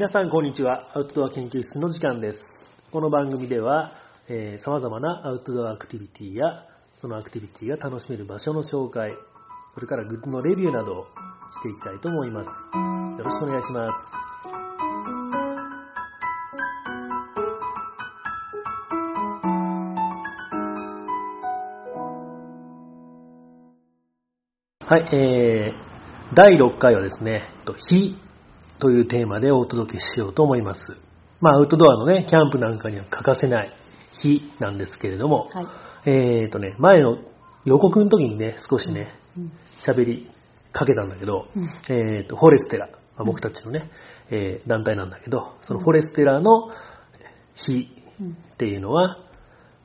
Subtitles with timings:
[0.00, 0.88] 皆さんこんにちは。
[0.94, 2.40] アウトドア研究室の時間です。
[2.90, 3.92] この番組では、
[4.30, 6.64] えー、様々なアウトドアアクティビティや、
[6.96, 9.12] そのアクティビティが楽しめる場所の紹介、
[9.74, 11.06] それからグッズのレビューなどを
[11.52, 12.48] していきたいと思います。
[12.48, 14.10] よろしくお願いします。
[24.86, 28.16] はい、えー、第6回はですね、と火
[28.80, 30.96] というテーマでお届けしようと思います。
[31.40, 33.72] まあ、アウトドアのね、キャンプなんかには欠かせない
[34.12, 35.66] 火なんですけれども、はい。
[36.06, 37.18] えーとね、前の
[37.64, 40.30] 予告の時にね、少しねうん、喋、り
[40.72, 41.64] かけたんだけど、うん。
[41.94, 43.90] えーと、フォレステラ、まあ僕たちのね、
[44.30, 46.70] えー団体なんだけど、そのフォレステラの
[47.54, 47.88] 火
[48.20, 48.30] うん。
[48.32, 49.18] っていうのは、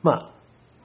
[0.02, 0.34] まあ、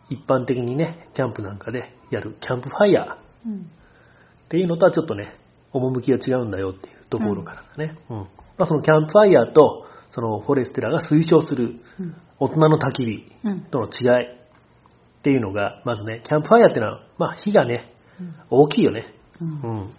[0.10, 3.62] 一般的にね、キャンプなんかでやるキャンプファイヤーうん。
[3.62, 5.38] っていうのとはちょっとね、
[5.74, 7.96] 趣が違うんだよっていうところからだね。
[8.10, 8.18] うん。
[8.18, 8.26] ま
[8.60, 12.16] あ、そのキャンプファイヤーと、そのフォレステラが推奨するうん。
[12.40, 13.62] 大人の焚き火うん。
[13.62, 18.36] との違いっていうのが、まずね、キャンプファイヤーっていうのは、まあ火がね、うん。
[18.50, 19.14] 大きいよね。
[19.40, 19.62] うん。
[19.62, 19.92] うん。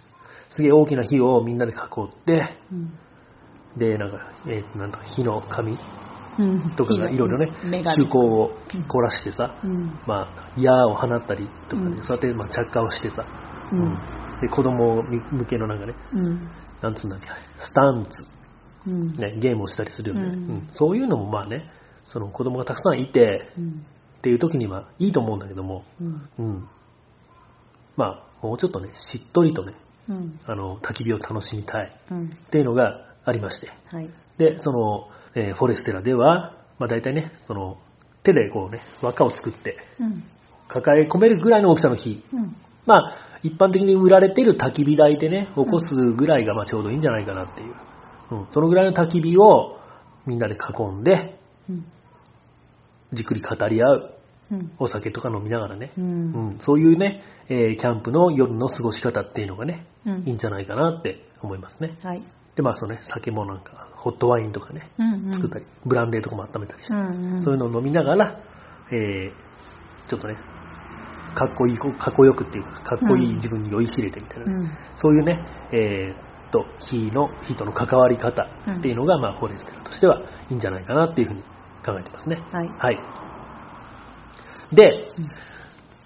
[0.48, 2.98] すげえ大きな火をみんなで囲って、うん。
[3.76, 5.78] で、なんか、えーと、なんとか火の紙
[6.38, 6.70] うん。
[6.76, 8.56] とかがいろいろね、趣向を
[8.88, 9.98] 凝らしてさ、うん。
[10.06, 11.96] まあ、矢を放ったりとかね、うん。
[11.98, 13.51] そうやってまあ着火をしてさ、うん
[14.40, 16.40] で、子供向けのなんかね、うん。
[16.80, 19.12] なんつうんだっけ、スタンツ、うん。
[19.12, 20.32] ね、ゲームをしたりするよね、うん。
[20.32, 20.66] うん。
[20.68, 21.70] そういうのもまあね、
[22.04, 23.86] その子供がたくさんいてうん。
[24.18, 26.28] っていう時にはいいと思うんだけども、うん。
[26.38, 26.68] うん。
[27.96, 29.74] まあ、もうちょっとね、しっとりとね、
[30.08, 30.38] うん。
[30.46, 32.24] あの、焚き火を楽しみたいうん。
[32.26, 33.70] っていうのがありまして。
[33.86, 34.10] はい。
[34.38, 37.78] で、その、えーフォレステラでは、まあ大体ね、その、
[38.22, 40.24] 手でこうね、輪っかを作って、うん。
[40.68, 42.22] 抱え込めるぐらいの大きさの火。
[42.32, 42.56] うん。
[42.86, 47.74] まあ、一般的に売られている焚き火台でね、起こすぐらいがまあちょうどいいんじゃないかなっていう。
[48.30, 49.78] うん、そのぐらいの焚き火を
[50.26, 51.38] みんなで囲んで、
[51.68, 51.84] うん。
[53.12, 54.14] じっくり語り合う。
[54.52, 54.72] うん。
[54.78, 55.92] お酒とか飲みながらね。
[55.98, 60.22] ううんん、そういうね、えーキャンプの夜の過ごし方っていうのがね、うん。
[60.24, 61.94] いいんじゃないかなって思いますね。
[62.02, 62.22] はい。
[62.54, 65.32] で、まあ、そのね、酒もなんか、ホットワインとかね、うんうん。
[65.32, 67.42] 作ったり、ブランデーとかも温めたりして、うんうん。
[67.42, 68.40] そういうのを飲みながら、
[68.92, 69.52] えー
[70.06, 70.36] ちょっとね、
[71.34, 75.38] かっこいい、かっこよくっていうか、かっこいい自分に酔いしれてみたいなね、うんそういうね、
[75.72, 81.42] えーっと、火の、火との関わり方っていうのが、まあ、フォレステラとしてはいいんじゃないかなっていうふうに
[81.84, 82.42] 考えてますね。
[82.52, 82.98] はいはい。
[84.72, 85.12] で、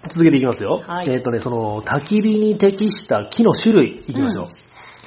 [0.09, 0.81] 続けていきますよ。
[0.85, 4.47] はいえーっとね、その、焚き火に適した木の種類いきましょう。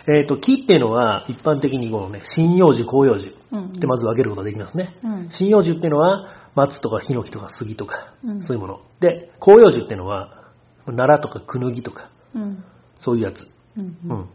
[0.09, 4.97] えーっと、木っていうのは一般的にこのね、針葉樹、広葉樹うんでまず分けることができますね。
[5.03, 8.81] うん針葉樹っていうのは松とかヒノキとか杉とか、うんそういうもの。
[9.01, 10.51] で、広葉樹っていうのは
[10.87, 12.65] 奈良とかクヌギとか、うん
[12.97, 13.47] そういうやつ。
[13.77, 14.29] うんうん。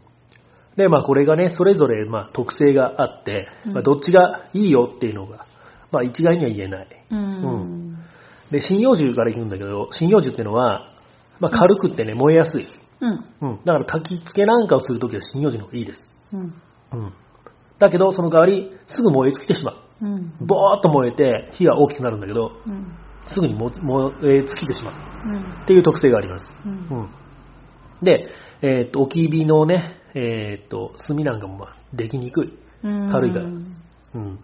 [0.76, 5.46] で、まあこれがね、それぞれまあ特性があって、うんまあどっちがいいよっていうのが、
[5.92, 6.88] まあ一概には言えない。
[7.10, 7.98] うん
[8.50, 10.92] で、針葉樹から言うんだけど、針葉樹っていうのは、
[11.40, 12.66] まあ軽くってね、燃えやすい。
[13.00, 13.60] うんうん。
[13.64, 16.06] だから焚き付けなんかをするときは針葉樹の方がいいです。
[16.32, 16.40] うん
[16.92, 17.12] うん。
[17.78, 19.76] だけど、その代わり、すぐ燃え尽きてしまう。
[20.02, 22.86] うんボーっと燃えて、火が大きくなるんだけど、うん
[23.28, 24.94] すぐにも燃え尽きてしまう。
[25.28, 26.46] うんっていう特性があります。
[26.64, 27.08] うんうん。
[28.02, 28.28] で、
[28.62, 32.58] えーっと、置き火のね、えーっと、炭なんかもまあ、できにくい。
[32.84, 34.38] うん軽いからうん。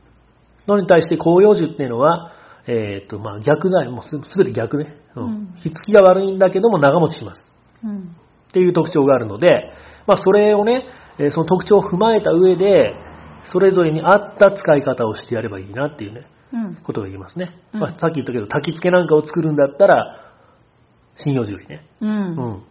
[0.67, 2.33] のに対して広葉樹っていうのは、
[2.67, 3.93] えーっと、まあ逆だよ。
[3.93, 4.97] もうすすべて逆ね。
[5.15, 5.25] うん。
[5.25, 7.55] うん火付きが悪いんだけども長持ちします。
[7.85, 8.17] うん
[8.49, 9.73] っていう特徴があるので、
[10.07, 10.85] まあそれをね、
[11.19, 12.95] えーその特徴を踏まえた上で、
[13.45, 16.75] それぞれに合った使い方をしてやればいいなっていうね、うん。
[16.77, 17.59] ことが言えますね。
[17.73, 17.81] うん。
[17.81, 20.33] まあさっき言ったけど、焚き付けなんかを作るんだったら、
[21.17, 21.87] 針葉樹よりね。
[22.01, 22.11] うん。
[22.11, 22.63] うん。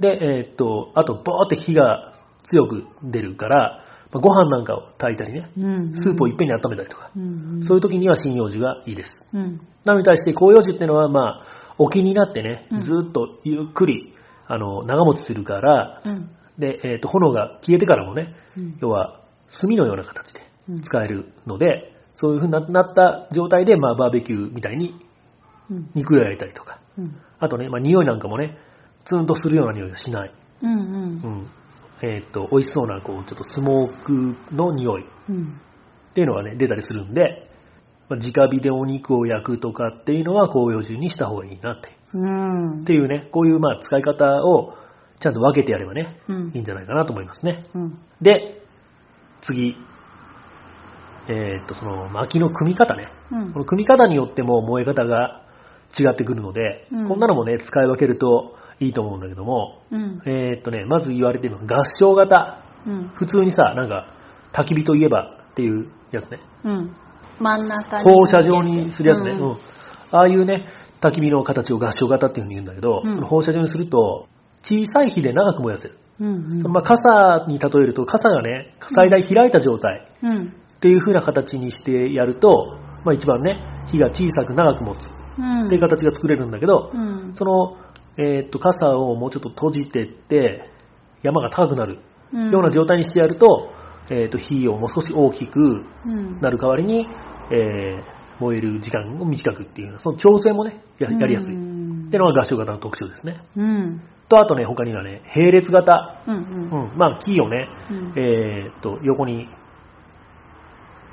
[0.00, 2.14] で、えーっと、あと、ボーって火が
[2.50, 9.12] 強く出るから、まあご飯なんかを炊いたりね、うんスープをいっぺんに温めたりとか、うんそういう時には針葉樹がいいです。
[9.32, 9.60] うん。
[9.84, 12.80] なのに対して広葉樹っていうのは、まあ、沖になってねう、ん。
[12.80, 14.14] ずっとゆっくり、
[14.46, 16.30] あの、長持ちするから、うん。
[16.58, 18.78] で、えーっと、炎が消えてからもね、うん。
[18.80, 19.19] 要は、
[19.50, 20.80] 炭のような形でうん。
[20.82, 24.94] 使えるので、そういう風にななった状態で、まあ、バーベキューみたいに
[25.70, 27.16] うん肉を焼いたりとか、うん。
[27.38, 28.58] あとね、まあ、匂いなんかもね、
[29.04, 30.34] ツンとするような匂いがしない。
[30.62, 31.46] うんうん。
[32.02, 35.04] えーっと、美味しそうな、こう、ちょっとスモークの匂い。
[35.04, 35.60] っうん。
[36.12, 37.48] ていうのがね、出たりするんで、
[38.08, 41.90] まあ、直火でお肉を焼くとかっていうのは紅葉樹にした方がいいなって。
[42.12, 42.80] うん。
[42.80, 44.74] っていうね、こういうまあ使い方を
[45.20, 46.50] ちゃんと分けてやればね、うん。
[46.54, 47.64] いいんじゃないかなと思いますね。
[47.74, 47.98] うん。
[48.20, 48.59] で、
[49.40, 49.76] 次。
[51.28, 53.08] えーっと、その薪の組み方ね。
[53.30, 55.42] うんこの組み方によっても燃え方が
[55.98, 62.64] 違ってくるので、うんこんなのもね、使い分けるといいと思うんだけども、うんえーっとね、まず言われてるのは合掌型。
[62.86, 64.06] うん普通にさ、なんか、
[64.52, 66.40] 焚き火といえばっていうやつね。
[66.64, 66.96] うん。
[67.38, 68.04] 真ん中に。
[68.04, 69.32] 放射状にするやつね。
[69.32, 69.56] うんうん。
[70.12, 70.66] ああいうね、
[71.00, 74.26] 焚き火の形を合掌型っていうふうに言うんだけど、放射状にすると、
[74.62, 75.98] 小さい火で長く燃やせる。
[76.20, 76.72] うんうん。
[76.72, 80.54] まあ、傘に例えると、傘がね、最大開いた状態うん。
[80.76, 85.00] っていう風な形にしてやると、まあ一番ね、火が小さく長く持つっ
[85.38, 85.68] うん。
[85.68, 87.30] ていう形が作れるんだけど、うん。
[87.34, 87.76] その、
[88.18, 90.64] えーっと、傘をもうちょっと閉じてって、
[91.22, 91.98] 山が高くなる
[92.32, 93.70] うんような状態にしてやると、
[94.10, 96.40] えーっと、火をもう少し大きくうん。
[96.40, 97.06] なる代わりに、
[97.50, 101.54] えー燃える時間を短くっていう、その調整もね、ややりやすい。
[101.54, 103.42] っうんていうのが合掌型の特徴ですね。
[103.54, 104.00] うん。
[104.30, 106.22] と、あとね、他にはね、並列型。
[106.26, 106.34] うん。
[106.34, 106.94] ううん。
[106.94, 106.96] ん。
[106.96, 108.12] まあ、木をね、うん。
[108.16, 109.48] えーっと、横に、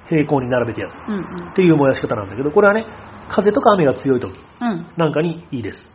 [0.07, 0.93] 平行に並べてやる。
[1.09, 1.49] うん。
[1.49, 2.85] っていう燃やし方なんだけど、これはね、
[3.27, 4.87] 風とか雨が強い時うん。
[4.95, 5.91] なんかにいいです。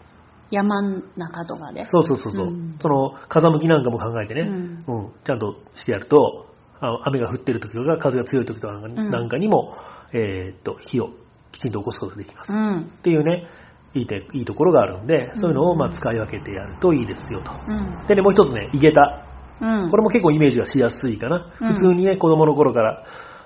[0.50, 1.86] 山ん中とかで。
[1.86, 6.46] そうそうそうそう、うんその風向きなんかも考えてね、うんうんちゃんとしてやると、
[6.80, 9.74] あ雨が降ってる時とか風が強い時とかなんかに,、も、
[10.12, 11.10] えーっと火を
[11.52, 12.52] きちんと起こすことができます。
[12.52, 12.80] うん。
[12.82, 13.46] っていうね、
[13.94, 17.52] いいていいところがあるんで、そういうのをうんまあ使い分けてやるといいですよと。
[17.68, 18.06] うん。
[18.06, 19.26] でね、もう一つね、井桁。
[19.60, 19.90] うん。
[19.90, 21.52] これも結構イメージがしやすいかな。
[21.60, 23.04] うん普通にね、子供の頃から、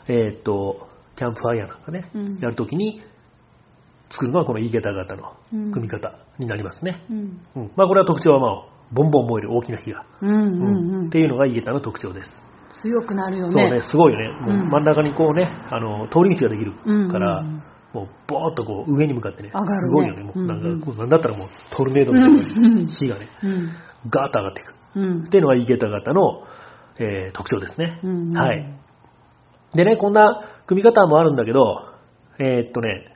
[0.08, 3.00] えーっと、キャンプファイヤーなんかね、うんやるときに
[4.08, 7.04] 作るのはこの井桁型のうん組み方になりますね。
[7.10, 7.40] うん。
[7.56, 10.30] うんまあこれは特徴はまあ、ボンボン燃える大きな火が、うん。
[10.30, 10.94] うん。
[10.94, 12.42] うんっていうのが井桁の特徴です。
[12.82, 13.50] 強くなるよね。
[13.50, 14.28] そうね、すごいよね。
[14.46, 17.62] もううん真ん中にこうね、あの、通り道ができるうんから、うん
[17.96, 20.22] もうボーっとこう上に向かってね、上がるねすごいよね。
[20.22, 23.72] もうなんか、うんうんなんだったらもうトルネードみたいなうん火がね、うん。
[24.10, 24.74] ガーッと上がっていく。
[24.96, 26.42] うんっていうのが井桁型の、
[26.98, 28.00] えー特徴ですね。
[28.04, 28.78] うんはい。
[29.74, 31.88] でね、こんな組み方もあるんだけど、
[32.38, 33.14] えーっとね、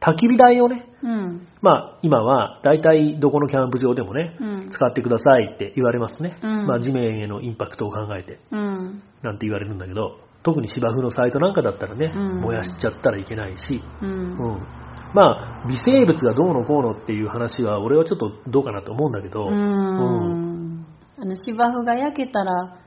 [0.00, 1.46] 焚き火台をね、うん。
[1.60, 4.70] まあ今は大体どこのキャンプ場でもね、うん。
[4.70, 6.38] 使ってくださいって言われますね。
[6.42, 9.02] うんまあ地面へのインパクトを考えてうん。
[9.22, 14.08] なんて言われるんだけど、特に芝生のサイトなんかだったらね、うん燃やしちゃったらいけないし、うん。
[14.10, 14.38] うん。
[15.14, 20.86] まあ微生物がどうのこうのっていう話は俺はちょっとどうかなと思うんだけど、うん。
[21.18, 22.78] あの、芝生が焼けたら、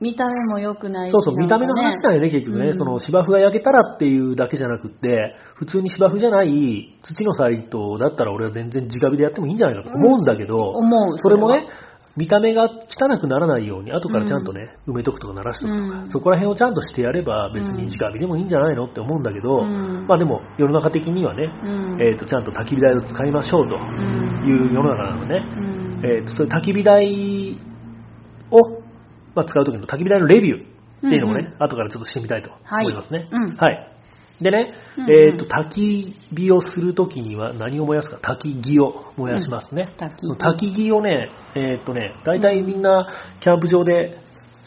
[0.00, 2.66] 見た目も良くないしそうそう、見た目の話なんよね、結局ね。
[2.66, 11.16] うんその芝生が焼けたらっていうだけじゃなくって、普通に芝生じゃない土のサイトだったら俺は全然直火でやってもいいんじゃないかと思うんだけど、思う。
[11.16, 11.62] それもねは、
[12.16, 22.02] 見た目が汚くならないように、後からちゃんとね、埋めとくとか鳴らしとくとか、うんそこら辺をちゃんとしてやれば別に直火でもいいんじゃないのって思うんだけど、うんまあでも世の中的にはね、うん。
[22.02, 24.48] えっ、と、ちゃんと焚き火台を使いましょうとうん。
[24.48, 25.40] いう世の中なのね。
[25.44, 26.04] うん。
[26.04, 27.58] えー、とそういう焚き火台
[28.50, 28.82] を、
[29.34, 30.76] まあ、使うときの焚き火台のレビュー
[31.06, 33.18] っていうのもね、うん後からちょっとしてみたいと思いますね。
[33.18, 33.95] はいうんはい。
[34.40, 34.66] でね、
[34.98, 38.18] うんうんえっ、と、焚き火をするときには何を燃やすか？
[38.34, 39.94] 焚き木を燃やしますね。
[39.98, 43.06] 焚きその焚き木をね、えっ、とね、大体みんな
[43.40, 44.18] キャンプ場で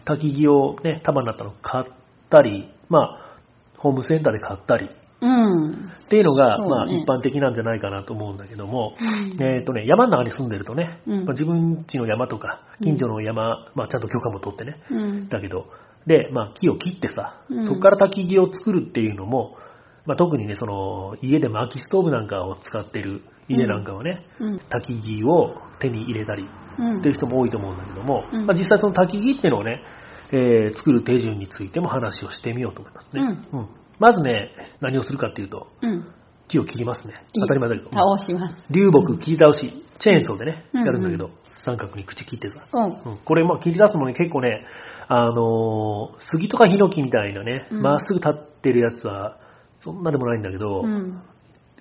[0.05, 1.85] 焚き木をね、束になったの買っ
[2.29, 3.37] たり、まあ、
[3.77, 4.89] ホームセンターで買ったり
[5.21, 5.69] うん。
[5.71, 5.73] っ
[6.07, 6.67] ていうのが、ね。
[6.67, 9.45] まあ、一般的なんじゃないかなと思うんだけども、うん。
[9.45, 11.25] えっ、とね、山の中に住んでるとね、うん。
[11.25, 15.29] まあ、自分家の山とか、近所の山、まあ、ちゃんと許可も取ってね、うん。
[15.29, 15.65] だけど、
[16.07, 17.65] で、まあ、木を切ってさ、うん。
[17.65, 19.57] そこから焚き木を作るっていうのも、
[20.05, 24.55] まあ、特にね、その、家で薪ストーブなんかを使ってる家なんかはね、うん。
[24.57, 26.47] 焚き木を手に入れたり
[26.77, 26.99] うん。
[26.99, 29.83] っていう人も多いと思うんだけども、うんまあ、実際その焚き木っていうのをね、
[30.31, 33.21] えー作る手順についても話をしてみようと思いますね。
[33.51, 33.67] うん
[33.99, 36.07] まずね、何をするかっていうと、うん。
[36.47, 37.15] 木を切りますね。
[37.35, 37.89] 当たり前だけど。
[37.91, 38.55] 倒します。
[38.69, 41.31] 流木切り倒し、チェーンソーでね、うんやるんだけど、
[41.65, 42.63] 三角に口切ってさ。
[42.71, 42.83] うん。
[42.85, 44.65] うんこれ、まあ、切り出すのに結構ね、
[45.09, 49.37] あのー杉とかヒノキみたいなね、うんまっすぐ立ってるやつは、
[49.79, 51.21] そんなでもないんだけど、うん。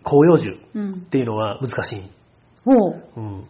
[0.06, 1.00] 広葉樹っうん。
[1.02, 2.10] ていうのは難しい。
[2.64, 3.02] おう。
[3.16, 3.44] うん。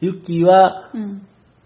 [0.00, 1.22] ユッキーは、うん。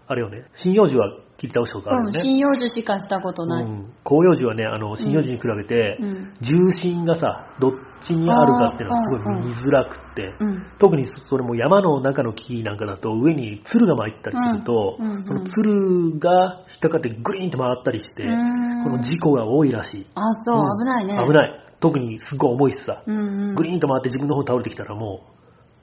[0.07, 2.05] あれよね、針葉樹は切り倒したことあるうん。
[2.07, 2.19] よね。
[2.19, 3.63] 針葉樹しかしたことない。
[3.63, 6.33] うん、広葉樹はね、あの、針葉樹に比べて、うん。
[6.41, 10.63] 重心がさ、どっちにあるかっていうのはすごい見づらくって、うん。
[10.77, 20.05] 特にそれも山の中の木なんかだと上に鶴が巻いたりすると、その鶴が引っかかってグリーンって回ったりして、うんこの事故が多いらしい。
[20.13, 21.25] あ、そう、うん危ないね。
[21.25, 21.62] 危ない。
[21.83, 23.55] 特にすっごい重いしさ、うんうん。
[23.55, 25.33] グリーンと回って自分の方に倒れてきたらもう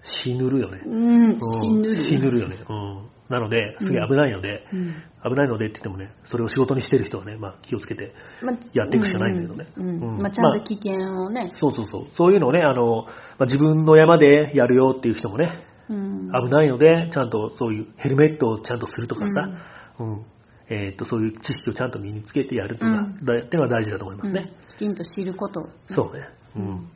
[0.02, 0.80] 死ぬるよね。
[0.86, 1.24] うん。
[1.24, 2.02] うん死ぬる。
[2.02, 2.56] 死ぬるよね。
[2.66, 3.10] うん。
[3.28, 4.94] なので、すげえ危ないので、うん。
[5.22, 11.50] 危ないのでって言ってもね、それを仕事にしてる人はね、まあ気をつけてまやっていくしかないんだけどねうんうんうんまあ、ちゃんと危険をね。
[11.52, 12.08] そうそうそう。
[12.08, 16.30] そういうのをね、あの、まあ、自分の山でやるよっていう人もね、うん。
[16.32, 19.50] 危ないので、ちゃんとそういうヘルメットをちゃんとするとかさ、
[19.98, 20.24] うん。
[20.70, 24.52] えっ、と、そういう知識をちゃんと身につけてやるとか、うんだっていうのは大事だと思いますね。
[24.52, 25.68] うんきちんと知ること。
[25.88, 26.26] そうね。
[26.56, 26.88] うん。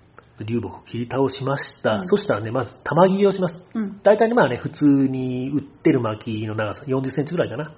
[0.46, 1.96] 流木を切り倒しました。
[1.96, 3.64] うんそしたらね、まず玉切りをします。
[3.74, 4.00] うん。
[4.02, 7.74] 大体ね、まあね、普通に売ってる薪の長さ、40センチぐらいかな。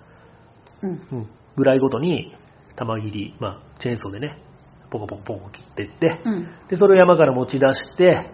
[0.83, 0.91] うん。
[0.91, 1.29] うん。
[1.57, 2.35] ぐらいごとに
[2.77, 4.39] 玉切り、まあ、チェーンソーでね、
[4.91, 6.49] ポコポコポコ切っていって、うん。
[6.69, 8.31] で、それを山から持ち出して、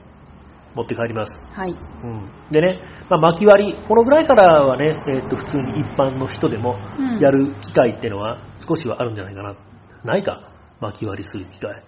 [0.75, 1.33] 持って帰ります。
[1.55, 1.71] はい。
[1.71, 2.27] うん。
[2.51, 8.39] でね、まあ、巻き割り、このぐらいからはね、えーっと、普通に一般の人でもうんやる機会っていうのは
[8.69, 9.55] 少しはあるんじゃないかな。
[10.05, 10.51] ないか？
[10.81, 11.83] 巻き割りする機会。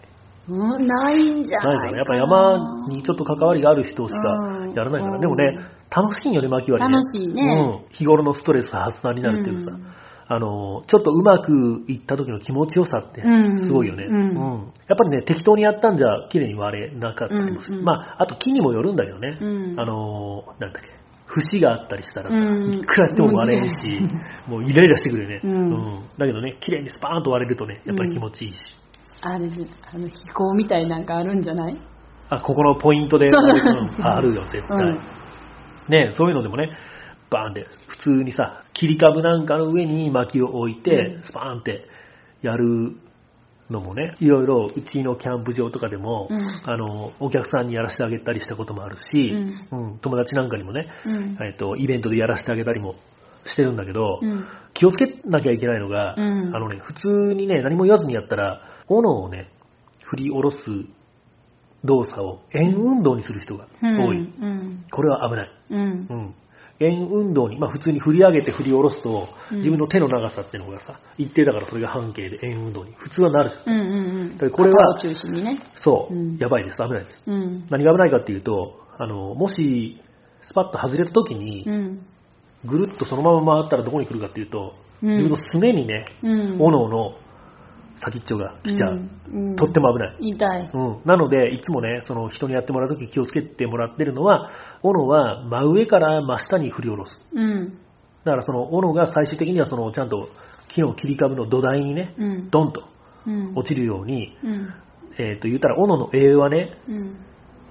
[0.46, 1.92] うん、ないんじゃないかな。
[1.92, 2.18] ないかな。
[2.18, 5.14] やっぱ山にちょっと関わりがある人しかうんやらないから。
[5.14, 5.58] うんでもね、
[5.90, 6.96] 楽しいよね、巻き割り、ね。
[6.96, 7.88] 楽しいねうん。
[7.90, 14.04] 日頃のストレス発散になるっていうかさ、うんあの、ちょっとうまくいった時の気持ちよさってうんすごいよね。
[14.08, 14.34] うん
[14.86, 17.74] やっぱりね、適当にやったんじゃ綺麗に割れなかったりもする。
[17.74, 19.38] うんうんまあ、あと木にもよるんだけどね。
[19.40, 20.90] うんあの、なんだっけ。
[21.26, 23.74] 節があったりしたらさ、うんいくらやっても割れんし、
[24.46, 25.40] もうイライラしてくるよね。
[25.42, 25.70] うん
[26.18, 28.58] だけどね、綺麗にスパーンと割れるとね、やっぱり気持ちいいし。
[29.22, 31.76] あれ、あの、飛行みたいなんかあるんじゃない？
[32.28, 33.28] あ、ここのポイントで、
[34.02, 34.86] あるよ、絶対。
[34.86, 35.00] うん
[35.88, 36.70] ね、そういうのでもね、
[37.34, 41.84] バーンって、普通にさ、切り株なんかの上に薪を置いてう、んスパーンって
[42.42, 42.96] やる
[43.70, 49.30] のもね、いろいろうちのキャンプ場とかでも、うんあの、お客さんにやらせてあげたりしたこともあるし、
[49.72, 51.36] ううん友達なんかにもね、うん。
[51.44, 52.94] えっと、イベントでやらせてあげたりも
[53.44, 54.46] してるんだけど、うん。
[54.74, 59.50] 気をつけなきゃいけないのが、うんあのね、普通にね、何も言わずにやったら、斧をね、
[60.04, 60.58] 振り下ろす
[61.84, 64.00] 動作を円運動にする人がうん。
[64.02, 64.18] 多い。
[64.18, 64.84] うん。
[64.90, 65.50] これは危ない。
[65.70, 66.14] うんう。
[66.14, 66.34] ん。
[66.80, 73.62] 円運動に、まあ普通に振り上げて振り下ろすと、うん自分の手の長さっていうのがさ、一定だからそれが半径で円運動に普通はなるじゃん。
[73.72, 74.32] うんうんうん。
[74.32, 75.60] だからこれは中心にね。
[75.74, 76.78] そう、うんやばいです。
[76.78, 77.22] 危ないです。
[77.26, 77.66] うん。
[77.70, 80.00] 何が危ないかっていうと、あの、もし、
[80.42, 82.06] スパッと外れた時にう、ん。
[82.64, 86.56] ぐるっとそのまま回ったらどこに来るかっていうと、うん自分のすねにね、うん。
[86.58, 87.14] 斧の
[87.96, 88.96] 先っちょが来ちゃう。
[89.32, 89.48] うん。
[89.48, 90.16] うんとっても危ない。
[90.20, 90.70] 痛い。
[90.72, 94.50] うん、なので、いつもね、その人にやってもらうとき気をつけてもらってるのは、
[94.82, 97.12] 斧は真上から真下に振り下ろす。
[97.32, 97.78] うん。
[98.24, 100.28] だからその斧が最終的にはそのちゃんと
[100.68, 102.50] 木の切り株の土台にね、うん。
[102.50, 102.84] ドンと
[103.26, 103.52] うん。
[103.54, 104.68] 落ちるように、うん。
[105.18, 107.16] えっ、と言ったら斧の柄はね、うん。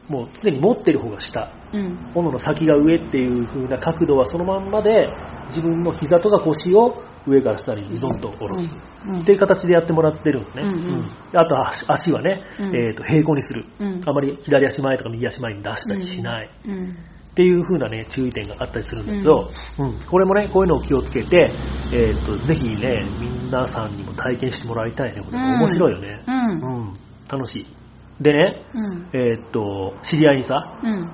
[0.09, 2.11] もう常に持ってる方が下、うん。
[2.13, 5.03] 斧の先が上っていう風な角度はそのまんまで、
[5.45, 8.69] 自分の膝とか腰を上から下にドンと下ろす。
[9.07, 9.21] うん。
[9.21, 10.63] っていう形でやってもらってるんですね。
[10.63, 11.03] うんうん
[11.35, 16.97] あと足足はね、うんえーと平行にする、うんあまり左足前とか右足前に出したりしない、うん。
[17.31, 21.51] っていう風なね、注意点があったりするんだけど、うんこれもね、こういうのを気をつけて、
[21.93, 25.21] えーとぜひね、皆さんにも体験してもらいたいね。
[25.23, 26.23] これうん面白いよね。
[26.27, 26.35] うん。
[26.35, 26.93] うん
[27.31, 27.82] 楽しい。
[28.21, 29.09] でね、うん。
[29.13, 31.11] えーっと、知り合いにさ、うん。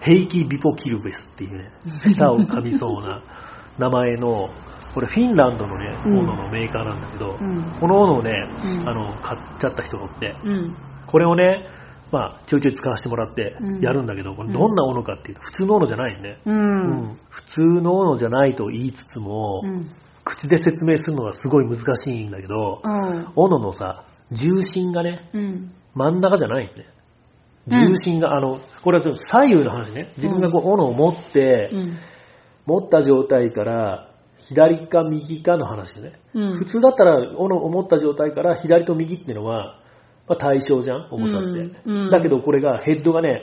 [0.00, 1.72] ヘイキビポキルベスっていうね、
[2.06, 3.22] 舌を噛みそうな
[3.78, 4.48] 名前の、
[4.94, 8.32] これフィンランドのね、うん斧のメーカーなんだけど、うんこの斧をね、
[8.80, 10.76] うんあの、買っちゃった人がおって、うん。
[11.06, 11.66] これをね、
[12.10, 16.36] まあ、ちょいちょい使わせてもらってうんやるんだけど、これどんな斧かっていうと、普通の斧じゃないよね。
[16.46, 16.50] う。
[16.50, 19.90] うんん普通の斧じゃないと言いつつも、うん。
[20.24, 23.26] 口で説明するのがすごい難しいんだけど、うん。
[23.34, 25.72] 斧のさ、重心がね、うん。
[25.98, 26.86] 真ん中じゃないよね。
[26.92, 26.98] うん
[27.70, 30.10] 重心が、あの、これはちょっと左右の話ね。
[30.16, 31.98] 自分がこう、斧を持って、うん。
[32.64, 36.12] 持った状態から、左か右かの話よね。
[36.34, 39.80] うん普通だったら、斧を持った状態から左と右っていうのは、
[40.26, 41.46] まあ、対称じゃん、重さって。
[41.84, 43.40] うんうんだけどこれが、ヘッドがね、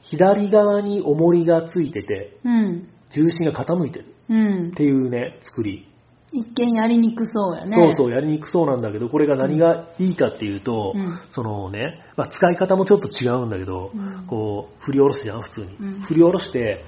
[0.00, 2.88] 左側に重りがついてて、うん。
[3.10, 4.70] 重心が傾いてるうんっ。
[4.70, 5.88] ていうね、作り。
[6.32, 7.68] 一見やりにくそうやね。
[7.68, 15.76] そうそう、やりにくそうなんだけど、これが何がいいかっていうと、うんそのね、まあ、使い方もちょっと違うんだけど、うんこう、振り下ろすじゃん、普通に。
[15.78, 16.84] うん振り下ろして、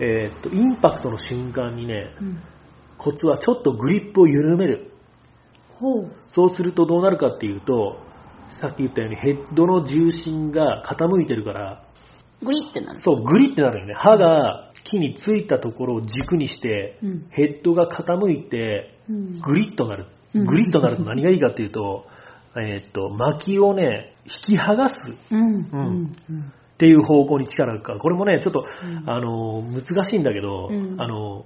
[0.00, 2.42] えーっと、インパクトの瞬間にね、うん。
[2.96, 4.92] コツはちょっとグリップを緩める。
[5.74, 6.12] ほう。
[6.28, 7.98] そうするとどうなるかっていうと、
[8.48, 11.84] さっき言ったようにヘッドの重心が傾いてるから、
[12.40, 12.98] グリってなる。
[12.98, 13.94] そう、グリってなるよね。
[13.96, 17.26] 刃が木についたところを軸にして、うん。
[17.30, 19.40] ヘッドが傾いて、うん。
[19.40, 20.06] グリッとなる。
[20.34, 22.06] うんグリッとなると何がいいかっていうと、
[22.56, 24.14] えーっと、薪をね、
[24.50, 25.40] 引き剥がすっうん。
[25.40, 26.52] うんうん。
[26.76, 31.44] ていう方向に力がるから、これもね、ちょっと、うんあの、難しいんだけど、うんあの、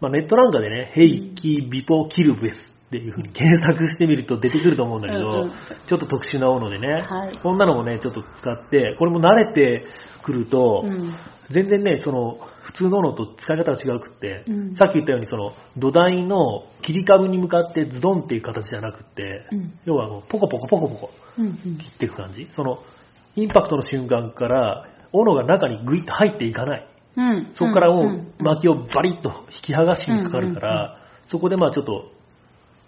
[0.00, 5.52] まあ、ネットなんかでね、ヘイキビポキルベスっていう風に検索してみると出てくると思うんだけど、うんうん
[5.86, 9.84] ちょっと特殊なものでね、はいこんなのもね、ちょっと使って、これも慣れて
[10.22, 11.12] くると、うん。
[11.50, 21.46] 全然ね、その、普通ののと使い方が違うくって、うんさっき言ったように、その、土台の切り株に向かってズドンっていう形じゃなくって、うん要はもうポコポコポコポコうん。
[21.46, 21.54] うん。
[21.76, 22.48] 切っていく感じ。
[22.52, 22.78] その、
[23.36, 26.88] インパクトの瞬間から、斧が中にグイッと入っていかない。
[27.16, 27.48] うん。
[27.52, 32.10] そこからもんう薪をバリッと引き剥がしにかかるから、そこでまあちょっと、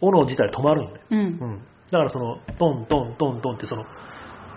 [0.01, 1.01] 斧自体止まるんだよ。
[1.11, 1.19] うん。
[1.19, 1.59] うん。
[1.91, 3.85] だからその、トントントントンってその、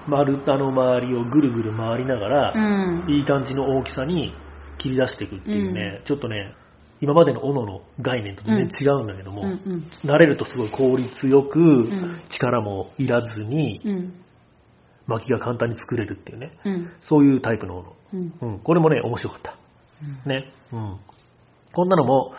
[0.07, 3.09] 丸太の周りをぐるぐる回りながら、うん。
[3.09, 4.33] いい感じの大きさに
[4.77, 6.55] 切り出していくっていうね、ちょっとね、
[7.01, 9.59] 今までの斧の概念と全然違うんだけども、うんうん
[10.03, 14.13] 慣れるとすごい効率よく、ん力もいらずにうん
[15.07, 17.95] 薪が簡単に作れるっていうね、うんそういうタイプの斧。
[18.13, 19.55] うんうん、これもね、面白かった。
[20.25, 20.45] ね。
[20.71, 20.99] うん。
[21.73, 22.33] こんなのも、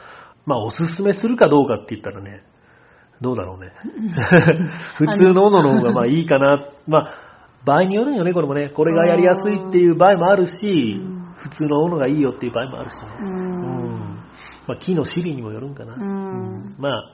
[0.46, 2.42] まあ、おすすめするかどうかって言ったらね、
[3.20, 3.72] どうだろうね。
[4.96, 6.64] 普通の斧の方がまあいいかな。
[6.86, 7.14] まあ、
[7.64, 8.70] 場合によるんよね、これもね。
[8.70, 10.54] これがやりやすいっていう場合もあるし、
[11.36, 13.08] 普通の斧がいいよっていう場合もあるしね。
[14.66, 15.94] まあ、木の種類にもよるんかな。
[15.94, 17.12] うんまあ、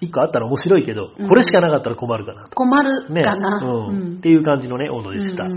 [0.00, 2.50] 一個あったら面白いけどうん、これしかなかったら困るかなと。
[2.56, 3.22] 困るね。
[3.22, 3.58] かな。
[3.64, 4.16] うん。
[4.18, 5.44] っていう感じのね、温度でした。
[5.44, 5.50] は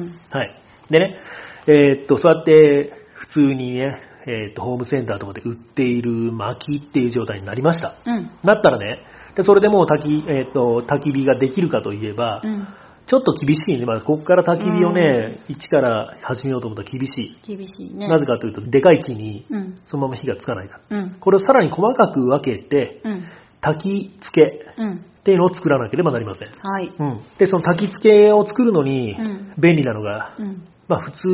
[0.43, 0.55] い。
[0.89, 1.19] でね、
[1.67, 7.95] えーっと、そうやって、普通にね、えーっと、ホームセンターとかで売っている薪っていう状態になりました。
[8.05, 8.31] うん。
[8.43, 8.99] なったらね、
[9.35, 12.67] でそれでもう焚き、えーっと、焚き火ができるかといえば、うん。
[13.05, 13.85] ちょっと厳しいね。
[13.85, 17.55] まず、ここから焚き火をね、一から始めようと思ったら厳しい。
[17.55, 18.07] 厳しいね。
[18.07, 19.79] なぜかというと、でかい木にうん。
[19.85, 20.97] そのまま火がつかないから。
[20.97, 21.09] うん。
[21.19, 23.25] これをさらに細かく分けて、うん。
[23.61, 24.93] 焚き付けうん。
[24.93, 26.47] っていうのを作らなければなりません。
[26.47, 26.91] はい。
[26.97, 27.21] うん。
[27.37, 30.67] で、その焚き付けを作るのにうん、便利なのが、うん。
[30.87, 31.29] まあ普通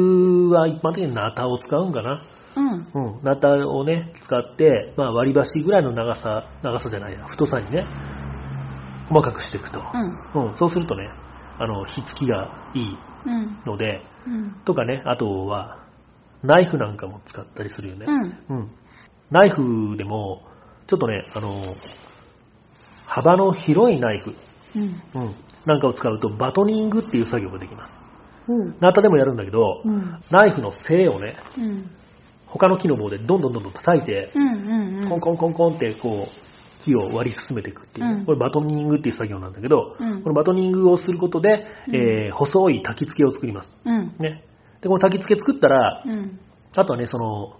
[0.54, 2.22] は一般的にナタを使うんかな。
[2.56, 2.72] うん。
[2.72, 3.24] うん。
[3.24, 7.86] ナタをね、使って、まあ割り箸ぐらいの長さ、長さじゃないや、太さにね、
[9.08, 9.80] 細かくしていくと。
[10.34, 10.48] うん。
[10.48, 10.56] うん。
[10.56, 11.10] そうするとね、
[11.58, 13.62] あの、火付きがいいうん。
[13.66, 14.52] ので、うん。
[14.66, 15.80] とかね、あとは、
[16.44, 18.06] ナイフなんかも使ったりするよね。
[18.08, 18.58] うん。
[18.58, 18.72] うん。
[19.30, 20.44] ナイフでも、
[20.88, 21.54] ちょっとね、あの、
[23.06, 24.36] 幅の広いナイフ、
[24.76, 24.84] うん。
[24.84, 28.02] うん、なんかを使うとバトニングっていう作業ができます。
[28.48, 28.78] うん。
[28.80, 30.20] ナタでもやるんだけど、うん。
[30.32, 31.92] ナイフの背をね、うん。
[32.52, 35.02] 他の木の棒でどんどんどんどん叩いて、うん。
[35.02, 35.10] うん。
[35.10, 36.52] コンコンコンコンってこう、
[36.84, 43.76] 木を割り進めていくっていうね、うんこれバトニングっていう作業なんだけど、うんこのバトニングをすることで、うんえー細い焚き付けを作ります。
[43.86, 44.16] うん。
[44.20, 44.44] ね。
[44.82, 46.40] で、この焚き付け作ったら、うん。
[46.76, 47.58] あとはね、その、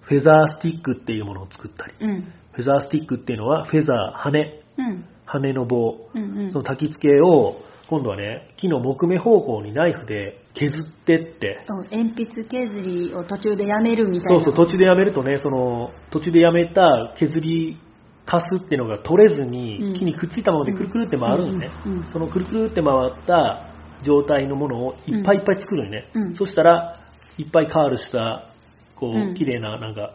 [0.00, 2.22] フェザースティックっていうものを作ったり、うん。
[2.52, 5.04] フェザースティックっていうのは、フェザー、羽、うん。
[5.26, 6.38] 羽の棒、うん。
[6.38, 6.52] うん。
[6.52, 11.58] その焚き付けを、今度はね、木の木目方向にナイフで削ってって、
[11.90, 14.40] 鉛筆削りを途中でやめるみたいな。
[14.40, 17.78] そうそう、途中でやめるとね、その、途中でやめた削り
[18.24, 21.70] カスっていうのが取れずに、うん木にくっついたままでくるくるって回るのね。
[21.84, 23.70] うんうんうんそのくるくるって回った
[24.02, 26.08] 状態のものをいっぱいいっぱい作るのね。
[26.14, 26.94] うんそしたら、
[27.36, 28.48] いっぱいカールした、
[28.96, 30.14] こうんう、綺麗な、なんか、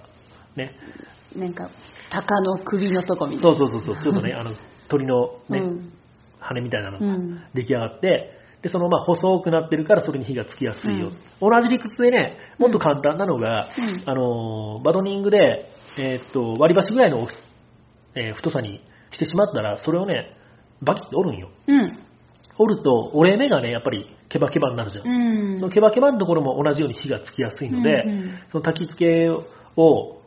[0.56, 0.72] ね、
[1.36, 1.70] なんか、
[2.10, 4.52] 鷹の首のとこみたいそうそうそうそう、ちょっとね、あの、
[4.90, 5.58] 鳥のな。
[5.58, 5.94] ね、うん。
[6.40, 7.44] 羽みたいなのがうん。
[7.54, 11.12] 出来上がって、で、そのまあ細くなってるからそれに火がつきやすいよ。
[11.40, 17.26] 同じ理屈でね、もっと簡単なのが、うんあのー、バトニングで、えーっと、割り箸ぐらいの
[18.16, 20.36] えー太さにしてしまったら、それをね、
[20.82, 21.50] バキッと折るんよ。
[21.68, 21.92] うん。
[22.58, 25.08] 折ると、折れ目がね、やっぱりケバケバになるじゃん。
[25.08, 25.60] うん。
[25.60, 30.19] そのケバケバのところも同じように火がつきやすいので、うんうんその焚き付けを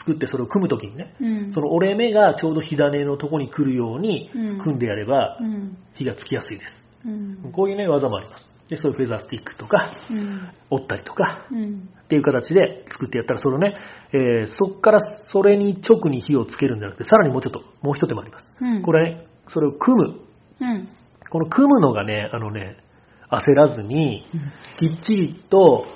[0.00, 1.52] 作ってそれを組むときにね、うん。
[1.52, 5.76] その折れ目がちょうど火種のとこに来るようにうん組んでやればうん。
[5.94, 6.86] 火がつきやすいです。
[7.04, 7.52] うん。
[7.52, 8.50] こういうね、技もあります。
[8.70, 10.48] で、そういうフェザースティックとか、うん。
[10.70, 11.88] 折ったりとか、うん。
[12.04, 13.76] っていう形で作ってやったら、それをね、
[14.12, 18.50] えーそっからそれに直に火をつけるんじゃなくて、さらにもうちょっと、もう一手間あります。
[18.60, 18.82] うん。
[18.82, 20.20] これね、それを組む。
[20.60, 20.88] うん。
[21.28, 22.76] この組むのがね、あのね、
[23.30, 24.24] 焦らずに、
[24.78, 25.86] きっちりと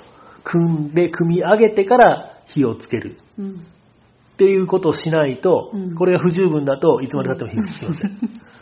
[0.43, 3.17] 組んで、組み上げてから火をつける。
[3.39, 3.65] うん。
[4.35, 8.11] っていうことをしないと、うんこれが不十分だといつまでたっても火がつきません。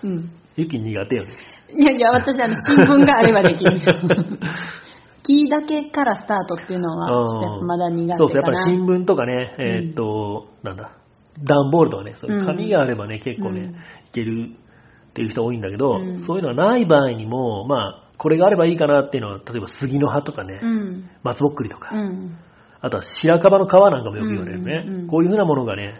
[0.04, 0.32] うん。
[0.56, 1.30] ユキ苦手よね。
[1.76, 3.80] いやいや、私、あの、新聞があればできる。
[5.24, 8.16] 木だけからスタートっていうのは、ちょっとまだ苦手かな。
[8.18, 10.92] そうそう、やっぱり新聞とかね、えーっと、なんだ、
[11.42, 13.76] 段ボールとかね、そういう紙があればね、結構ね、うんい
[14.14, 14.52] ける
[15.10, 21.10] っていう人多いんだけど、うんそういうのはない場合にも、まあ、これがあればいいかなっていうのは、例えば杉の葉とかね、うん。
[21.24, 22.38] 松ぼっくりとか、うん。
[22.84, 24.84] あとは白樺の皮なんかもよく言われるね。
[24.86, 25.94] うんうんうんこういうふうなものがね、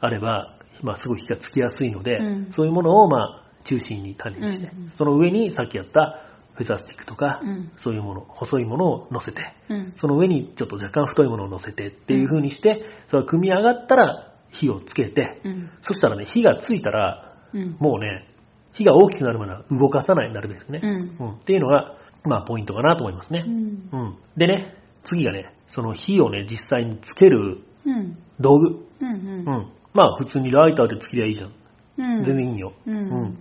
[0.00, 6.24] あれば、まあ、すごい火がつきやすいので、うんそういうものを、まあ、中心に種にして、うんうんその上にさっきやった
[6.54, 9.92] フェザースティックとか、うんそういうもの、細いものを乗せて、うん。
[9.96, 15.70] その上にちょっと若干太いものを乗せてっていう風にして、それが組み上がったら火をつけて、うん。
[15.82, 17.76] そしたらね、火がついたら、うん。
[17.78, 18.28] もうね、
[18.72, 20.80] 火が大きくなるまでは動かさない、なるべくね。
[20.82, 23.50] うんうんっていうのが、まあ、ポイントかなと思いますねう。
[23.50, 23.54] ん。
[23.92, 24.18] うん。
[24.36, 28.18] でね、次がね、その火をね、実際につけるうん。
[28.38, 28.86] 道具。
[29.00, 29.12] うん。
[29.12, 29.46] うん。
[29.94, 31.52] まあ、普通にライターでつけりゃいいじゃん。
[31.98, 32.24] うん。
[32.24, 32.72] 全然いいよ。
[32.86, 33.38] うん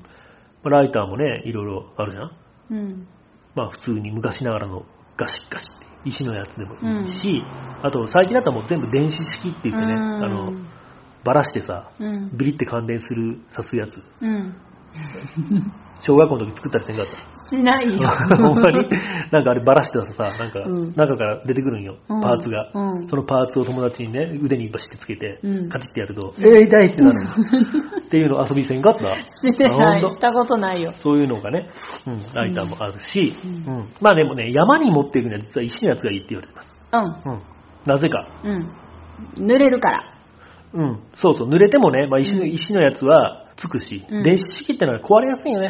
[0.62, 2.32] まあライターもね、いろいろあるじゃん。
[2.72, 3.08] うん。
[3.56, 4.84] まあ普通に昔ながらの
[5.16, 7.42] ガシッガシッって石のやつでもいいし、
[7.82, 10.54] あと最近だったらもう全部電子式って言ってね、うんあの、
[11.24, 12.38] バラしてさ、うん。
[12.38, 14.02] ビリって感電する、刺すやつ。
[14.22, 14.56] うん。
[16.02, 17.46] 小学校の時作ったりせんかった。
[17.58, 18.08] しないよ。
[18.32, 18.88] ほんまに
[19.32, 22.72] なんかあれバラしてたらさ、なんかうん中から出てくるんよ、うんパーツが。
[22.74, 27.16] うんそのパーツを友達にね、腕にバシってつけて、うんカチってやると、えー、痛いってなる
[28.06, 29.14] っていうの遊びせんかった？
[29.28, 29.74] してない。
[29.74, 30.10] あほんと？
[30.10, 30.94] したことないよ。
[30.96, 31.68] そういうのがね、
[32.08, 33.34] うん、ライターもあるし、
[33.68, 36.82] ううんまあでもね、山に持っていくには実は石のやつがいいって言われてます。
[36.94, 37.34] うん。
[37.34, 37.42] うん。
[37.86, 38.26] なぜか。
[38.46, 38.72] うん。
[39.38, 40.12] 濡れるから。
[40.74, 41.00] うん。
[41.16, 45.70] そうそう、濡れてもね、まあ石の石のやつはつくし、うん電子式ってのは壊れやすいようね。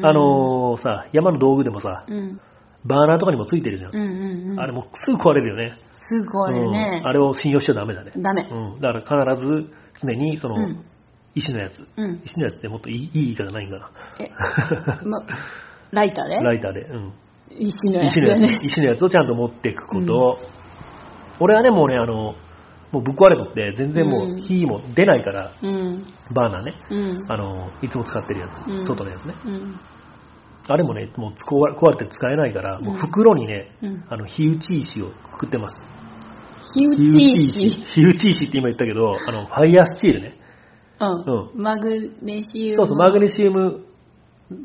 [0.00, 0.06] ん。
[0.06, 2.40] あのーさ、山の道具でもさ、うん。
[2.84, 3.94] バーナーとかにもついてるじゃん。
[3.94, 4.60] うんうんうん。
[4.60, 5.76] あれもうすぐ壊れるよね。
[5.92, 7.06] すごいねうん。
[7.06, 8.12] あれを信用しちゃダメだね。
[8.16, 8.48] ダメ。
[8.50, 8.80] うん。
[8.80, 10.84] だから必ず常にその、うん。
[11.34, 11.86] 石のやつ。
[11.96, 12.22] うん。
[12.24, 13.90] 石のやつってもっといいいい言い方ないんかな。
[14.20, 14.30] え、
[15.04, 15.26] ま、
[15.90, 16.36] ライターで？
[16.36, 16.82] ライターで。
[16.82, 17.12] うん。
[17.50, 18.60] 石のやつ石のやつ、ね。
[18.62, 20.38] 石のやつをちゃんと持っていくこと。
[21.40, 22.34] 俺はね、もうね、あの、
[22.96, 26.02] もうぶっ壊れとって、全然もううん火も出ないから、うん。
[26.32, 26.74] バーナーね。
[26.90, 27.30] うん。
[27.30, 29.34] あの、いつも使ってるやつ、うん外のやつね。
[29.44, 29.80] うん。
[30.68, 34.04] あれもね、もう壊れて使えないから、もう袋にね、うん。
[34.08, 35.76] あの、火打ち石をくくってます。
[36.74, 37.02] 火打ち
[37.38, 37.68] 石。
[37.68, 40.38] 火打ち石って今言ったけど、あの、ファイヤースチールね。
[40.98, 41.62] うん。
[41.62, 42.72] マグネシウム。
[42.72, 43.84] そうそう、マグネシウム、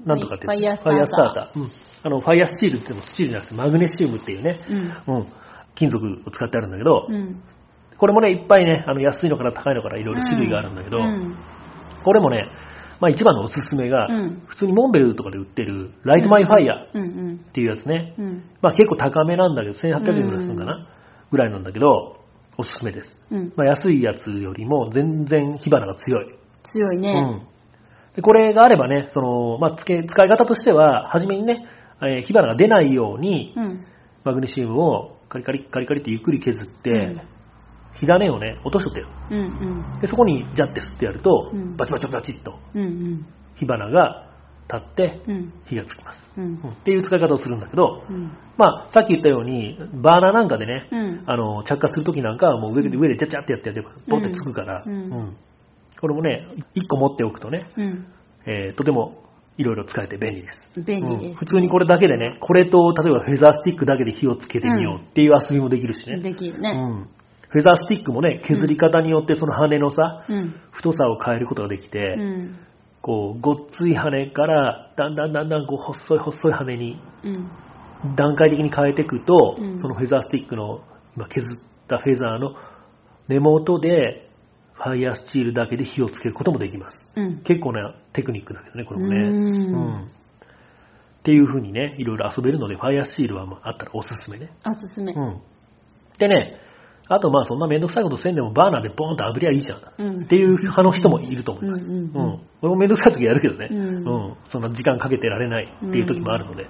[0.05, 1.61] なんとかってファイヤースターターファイヤースターター。
[1.61, 1.71] うん。
[2.03, 5.15] あの、 fire steel って言ってもスチールじゃなくて、マグネシウムっていうね、うん。
[5.15, 5.27] うん、
[5.75, 7.43] 金属を使ってあるんだけど、うん。
[8.01, 11.37] これもね、いっぱいね、あの安いのから高いのからいろいろ種類があるんだけど、うん。
[12.03, 12.49] これもね、
[12.99, 17.37] まあ一番のおすすめが、うん普通にモンベルとかで売ってる、 Light My Fire っうん。
[17.53, 18.15] ていうやつね。
[18.17, 18.43] うん。
[18.59, 20.87] まあ結構高めなんだけど、1800円ぐらいするのかな、
[21.29, 22.17] ぐらいなんだけど、
[22.57, 23.15] おすすめです。
[23.29, 23.53] うん。
[23.55, 26.35] まあ安いやつよりも全然火花が強い。
[26.73, 27.21] 強いうね。
[27.21, 27.47] ん。
[28.15, 31.67] で、これがあればね、その、まあつけ、使い方としては、初めにね、
[32.01, 33.85] えー火花が出ないように、うん。
[34.23, 37.21] マグネシウムをカリカリカリカリってゆっくり削って、うん
[37.93, 39.07] 火種をね、落としとってよ。
[39.31, 39.39] うん。
[39.39, 39.99] うん。
[39.99, 42.81] で、そこにジャッて吸ってやると、うんバチバチバチっとうん。
[42.81, 43.25] うん。
[43.55, 44.27] 火花が
[44.71, 45.53] 立ってうん。
[45.65, 46.31] 火がつきます。
[46.37, 46.43] うん。
[46.43, 48.31] うんっていう使い方をするんだけど、うん。
[48.57, 51.23] まあ、さっき言ったように、バーナーなんかでね、うん。
[51.25, 54.83] あの、着火するときなんかはもう上で、上でチャチャってやってやって、ポンってつくから、
[55.99, 58.05] これもね、一個持っておくとね、うん。
[58.45, 59.21] えーとても
[59.57, 60.59] いろいろ使えて便利です。
[60.77, 61.39] うん便利です。
[61.39, 66.19] 普通にこれだけでね、これと例えばフェザースティックだけで火をつけてみようっていう遊びもできるしね。
[66.21, 66.73] できるね。
[67.53, 67.59] うん。
[67.59, 70.55] フェザースティックもね、削り方によってその羽のさ、うん。
[70.71, 72.59] 太さを変えることができて、うん。
[73.01, 77.51] こう、ごっつい羽から、だんだんだんだんこう、細い細い羽にうん。
[78.15, 80.81] 段階的に変えていくと、うんそのフェザースティックの、
[81.15, 82.55] 今削ったフェザーの
[83.27, 84.27] 根元で、
[84.73, 87.05] ファイヤースチールだけで火をつけることもできます。
[87.15, 87.41] うん。
[87.43, 89.29] 結構なテクニックだけどね、これもね。
[89.29, 90.11] うんうん
[91.21, 94.49] っていう風にね、いろいろ遊べるので、ファイヤースチールはまああったらおすすめね。
[94.65, 95.19] おすすめう。
[95.19, 95.39] ん。
[96.17, 96.57] でね、
[97.13, 99.79] あとまあそんなめんどくさいことせんでもバーナーでボーンと炙りゃいいじゃん。
[99.97, 101.91] うんっていう派の人もいると思います。
[101.93, 102.11] うん
[102.61, 103.67] 俺もめんどくさい時やるけどね。
[103.69, 104.37] うんうん。
[104.45, 106.67] そんな時間かけてられないっていう時もあるので、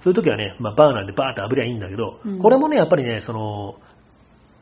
[0.00, 3.76] そういう時はね、まあバーナーでバーって炙りゃいいんだけど、うんこれもね、やっぱりね、その、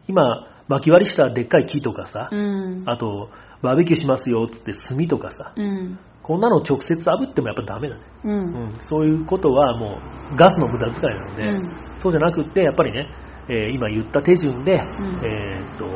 [0.09, 2.83] 今、巻き割りしたでっかい木とかさ、うん。
[2.87, 3.31] あと、
[3.63, 5.99] バーベキューしますよっつって炭とかさ、うん。
[6.23, 8.03] こんなの直接炙ってもやっぱダメだね。
[8.25, 8.29] う。
[8.29, 9.99] うんん、そういうことはも
[10.33, 13.09] うガスの無駄遣いなので、うんそうじゃなくって、やっぱりね、
[13.49, 15.87] えー今言った手順で、んえーっと、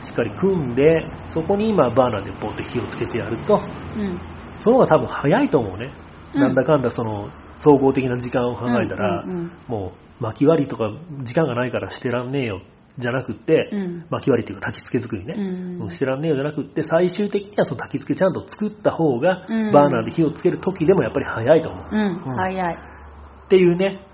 [0.00, 0.84] しっかり組んで、
[1.26, 4.20] そこに今バーナーでポンって火をつけてやると、うん。
[4.56, 5.92] その方が多分早いと思うね。
[6.34, 10.90] うんなんだかんだその、総合的な時間を考えたら、うんうんもう巻き割りとか
[11.22, 12.60] 時間がないからしてらんねえよ、
[12.98, 21.86] じゃなくって、うん巻き割りっていうか焚き付け作りね、うんうんしてらんねえよじゃなくって、最終的にはその焚き付けちゃんと作った方が、うんバーナーで火をつける時でもやっぱり早いと思う。
[21.92, 21.98] うん。
[21.98, 22.74] うん早い。
[22.74, 24.04] っていうね、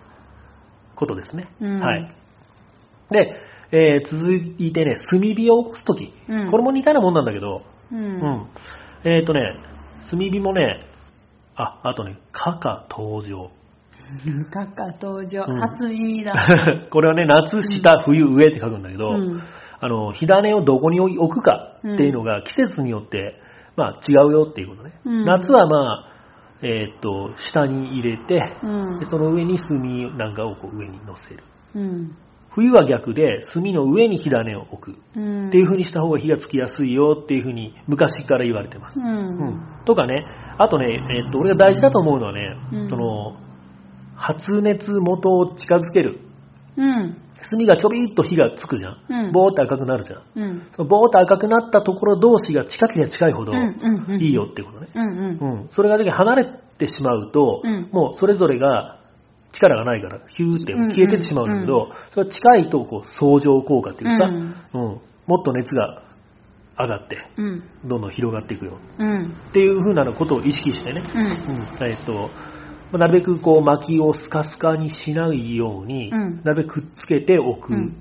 [0.94, 1.48] ことですね。
[1.60, 2.14] うんはい。
[3.10, 3.32] で、
[3.72, 7.62] えー続いてね、炭火を起こすとき、うんこれも似たようなもんなんだけど、
[7.92, 7.96] う。
[7.96, 8.48] うんん。
[9.04, 9.40] えっ、とね、
[10.10, 10.86] 炭火もね、
[11.56, 13.50] あ、あとね、カカ登場。
[14.50, 15.44] カカ登場。
[15.48, 16.32] うん初耳だ。
[16.90, 19.42] これはね、夏、下、冬、上って書くんだけど、うん
[19.80, 23.38] あの、火種をどこに置くかっていうのが季節によって、
[23.76, 24.92] まあ違うよっていうことね。
[25.04, 26.10] うん夏はまあ、
[26.62, 29.04] えっ、と、下に入れて、うんで。
[29.04, 31.42] その上に炭なんかをこう上に乗せる。
[31.74, 32.16] うん。
[32.54, 34.98] 冬は逆で、炭の上に火種を置く。
[35.16, 35.48] うん。
[35.48, 38.98] っていう風にした方が火がつきやすいよっていう風に昔から言われてます。
[38.98, 39.02] う。
[39.02, 39.82] うんん。
[39.84, 40.24] とかね、
[40.56, 43.36] あとね、えっと、俺が大事だと思うのはね、うんその、
[44.14, 46.20] 発熱元を近づける。
[46.76, 47.16] うん。
[47.50, 48.98] 炭がちょびっと火がつくじゃん。
[49.08, 50.22] うんボーって赤くなるじゃん。
[50.36, 50.68] うん。
[50.72, 54.88] そのボーって赤くなったところ同士が近ければ近いほどいいよっていうことね。
[54.94, 55.66] うん。
[55.70, 56.44] それが離れ
[56.78, 59.00] てしまうと、うんもうそれぞれが
[59.54, 64.40] 力がないから、ヒューって消えてってしまうんだけど、それは近いとこう相乗効果っていうかさ、うん。
[64.40, 65.00] うん。
[65.26, 66.02] もっと熱が
[66.78, 67.62] 上がって、うん。
[67.84, 68.78] どんどん広がっていくよ。
[68.98, 69.32] うん。
[69.50, 71.20] っていう風なことを意識してね、うん。
[71.20, 71.90] うん。
[71.90, 72.28] えっと、ま
[72.94, 76.40] あなるべくこう巻きをスカスカにしないように、うん。
[76.44, 77.74] なるべくくっつけておく。
[77.74, 77.96] うん。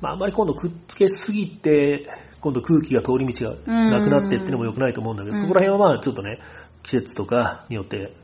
[0.00, 2.08] まあ、あんまり今度くっつけすぎて、
[2.40, 5.40] 今度空気が通り道がなくなってっていうのも良くないと思うんだけど、うん。
[5.40, 6.38] そこら辺はまあちょっとね、
[6.84, 8.14] 季節とかによって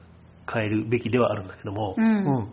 [0.52, 2.52] 変えるべきではあるんだけども、うん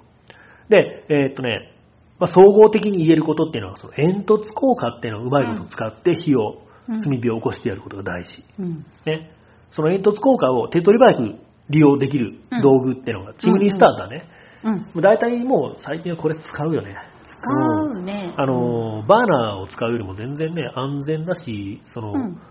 [0.69, 1.73] で、えーっとね、
[2.17, 8.43] まあ、総合的に言えることっていうのは、その煙突効果っていうのをうまいこと使って火を、うん炭火を起こしてやることが大事。
[8.60, 8.86] うん。
[9.06, 9.32] ね、
[9.69, 14.27] その煙突効果を手っ取り早く利用できる道具っていうのが、チムニースターターね。
[14.63, 14.73] うん。
[14.73, 16.97] もう大体もう最近はこれ使うよね。
[17.23, 18.34] 使うね。
[18.36, 22.41] あのー、バーナーを使うよりも全然ね、安全だし、その、うん。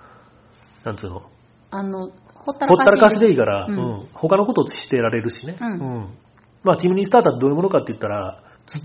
[0.84, 1.22] なんつうの、
[1.70, 2.10] あの、
[2.44, 3.30] ほったらかしで。
[3.30, 3.78] いいかから、ううん。
[4.02, 5.56] ん他のことしてられるしね。
[5.60, 6.08] うん。
[6.62, 8.80] まあ、チムニースターターってどういうものかって言ったら、筒。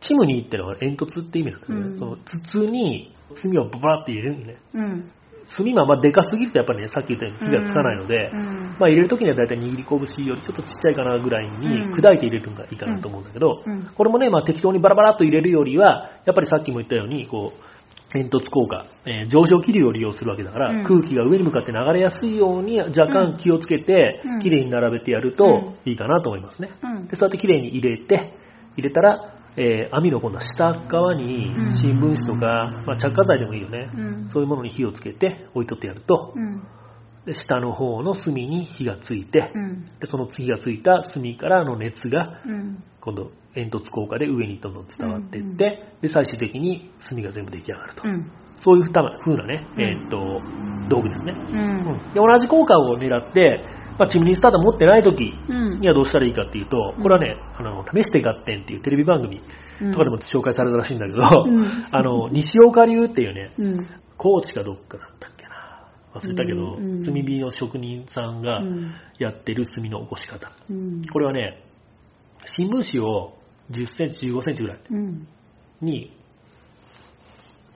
[0.00, 1.98] チムニーってのは煙突って意味なんだけどね、うん。
[1.98, 4.58] その筒に炭をババって入れるんでね。
[4.74, 5.12] うん。
[5.56, 8.76] 炭はまあでかすぎるとやっぱりね、さっき言ったように火がつかないので、うん。
[8.78, 11.92] まあ入れるときには大体握り拳よりちょっとちっちゃいかなぐらいにうん。
[11.92, 13.84] 砕いて入れるのがいいかなと思うんだけど、うん。
[13.84, 17.69] これもね、まあ適当にバラバラっと入れるよりは、やっぱりさっきも言ったように、こう、
[18.12, 20.82] 煙突効果、えー上昇気流を利用するわけだから、うん。
[20.84, 25.90] 空気が上に向かって流れやすいように若干気をつけてうん、綺麗に並べてやるとうん。
[25.90, 26.70] いいかなと思いますね。
[26.82, 27.06] うん。
[27.06, 28.34] で、そうやって綺麗に入れて、
[28.76, 31.70] 入れたら、えー網の今度は下側にうん。
[31.70, 34.28] 新聞紙とか、まあ、着火剤でもいいよね、うん。
[34.28, 36.34] そういうものに火をつけて置いとってやると、
[37.34, 39.84] 下の方の炭に火がついて、うん。
[40.00, 42.84] でその火がついた炭からの熱がうん。
[43.00, 48.32] 今度煙突効果で上にどんどん伝わっていって、うんうんで最終的に炭が全部出来上がると、うん。
[48.56, 50.40] そういうふた風なね、うんえーっと
[50.88, 51.52] 道具ですね、う。
[51.52, 53.64] うんんで同じ効果を狙って、
[53.98, 63.86] まあ、チムニースターター持ってない時うんにはどうしたらいいかっていうとこれはね「あの試して合点」っていうテレビ番組とかでも紹介されたらしいんだけど、うんあの西岡流っていうねうん。
[64.16, 65.39] 高知かどっかだったっけな
[66.14, 71.02] 忘れたけど、うんうん炭火の職人さんがうんやってる炭の起こし方、うん。
[71.12, 71.62] これはね
[72.56, 73.34] 新聞紙を
[73.70, 75.28] 10センチ15センチぐらいうん。
[75.80, 76.16] に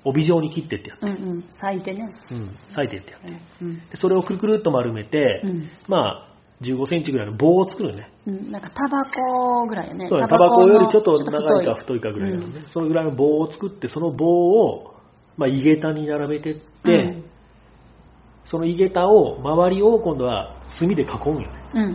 [0.05, 1.45] 帯状に切ってってやうんうん。
[1.49, 2.13] 咲いてね。
[2.29, 3.79] つ、うん、裂いてってやつうん。
[3.89, 5.69] でそれをくるくるっと丸めて、うん。
[5.89, 8.51] まあ15センチぐらいの棒を作るねうん。
[8.51, 10.07] なんかタバコぐらいよね。
[10.09, 14.95] そうだねタバコよりちょっとの長いか太いかぐらいのね、そのぐらいの棒を作ってその棒を、
[15.37, 17.24] まあ、井桁に並べてって、うん
[18.45, 21.71] その井桁を周りを今度は炭で囲うんよね。
[21.75, 21.95] うん。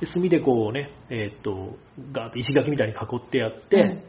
[0.00, 1.76] で炭でこうね、えーっと
[2.12, 4.02] ガーッと石垣みたいに囲ってやって、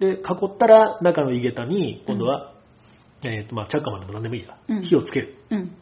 [0.00, 0.18] で囲っ
[0.58, 2.54] たら中の井桁に今度は、
[3.24, 4.82] えーっとまあ、チャッカマンでも何でもいいや、うん。
[4.82, 5.36] 火をつける。
[5.50, 5.76] うん。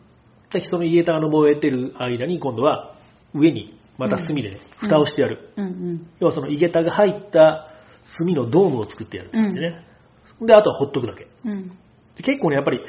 [0.53, 2.95] でその井桁の燃えてる間に今度は
[3.35, 5.67] 上にまた炭でね、蓋をしてやる、うん。
[5.67, 6.11] うん。
[6.21, 7.73] 要はその井桁が入った
[8.19, 9.85] 炭のドームを作ってやるって感じね、
[10.43, 11.27] であとはほっとくだけ。
[11.45, 11.69] うん。
[12.17, 12.81] で結構ねやっぱり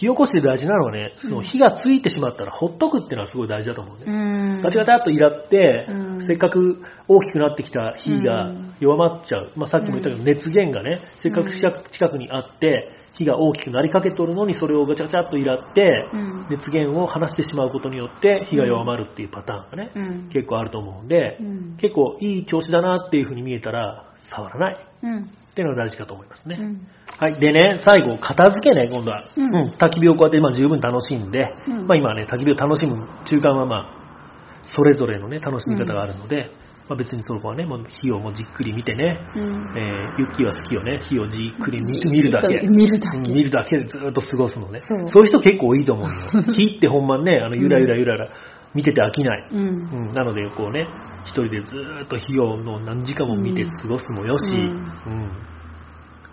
[0.00, 4.62] 火起こしで大事なのはね、その火がついてしまったらほっとくっていうのはすごい大事だと思うね、うん。
[4.62, 16.46] ガチャガチャっといらって、うんせっかく大きくなってきた火がうん弱まっちゃう、まあ、さっきも言ったけど熱源がねせっかく近くにあって火が大きくなりかけとるのにそれをガチャガチャっといらって、うん。
[16.48, 20.28] 熱源を離してしまうことによって火が弱まるっていうパターンがね、うん。
[20.30, 21.76] 結構あると思うんで、うん。
[21.76, 25.24] 結構いい調子だなっていうふうに見えたら触らないうん。
[25.24, 26.56] っていうのが大事かと思いますね。
[26.60, 26.86] うん。
[27.18, 27.40] はい。
[27.40, 29.28] でね、最後、片付けね、今度は。
[29.36, 36.50] うん焚き火をこうやってまあ十分楽しんで、うんまあ今ね、焚き火を楽しむ中間はまあ、それぞれのね、楽しみ方があるので、
[36.88, 39.42] まあ別にそこはね、もう火をもうじっくり見てね、うん。
[39.76, 42.66] えー、ユッキーは好きよね、火をじっくり見見るだけ。
[42.66, 43.18] 見るだけ。
[43.18, 44.78] うん見るだけでずっと過ごすのね。
[44.78, 46.14] そうそういう人結構多いと思うよ。
[46.54, 48.26] 火ってほんまね、あの、ゆらゆらゆらゆら
[48.74, 49.48] 見てて飽きない。
[49.50, 49.58] うん。
[49.58, 49.62] う
[50.06, 50.86] ん、なので、こうね、
[51.24, 55.32] 一人でずーっと火をの何時間も見て過ごすもよし、ううんん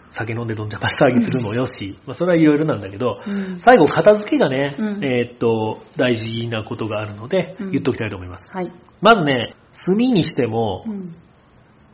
[0.10, 3.60] 酒飲んでどんじゃば騒ぎするもよし、まあ、それはいろいろなんだけど、うん。
[3.60, 8.46] 最後、片付けがね、うんえーっと、大事なことがあるのでうん、言っときたいと思います。
[8.50, 8.72] はい。
[9.02, 11.16] まずね、炭にしてもう、ん。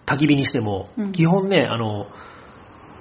[0.05, 2.07] 焚き火にしても、うん基本ね、あの、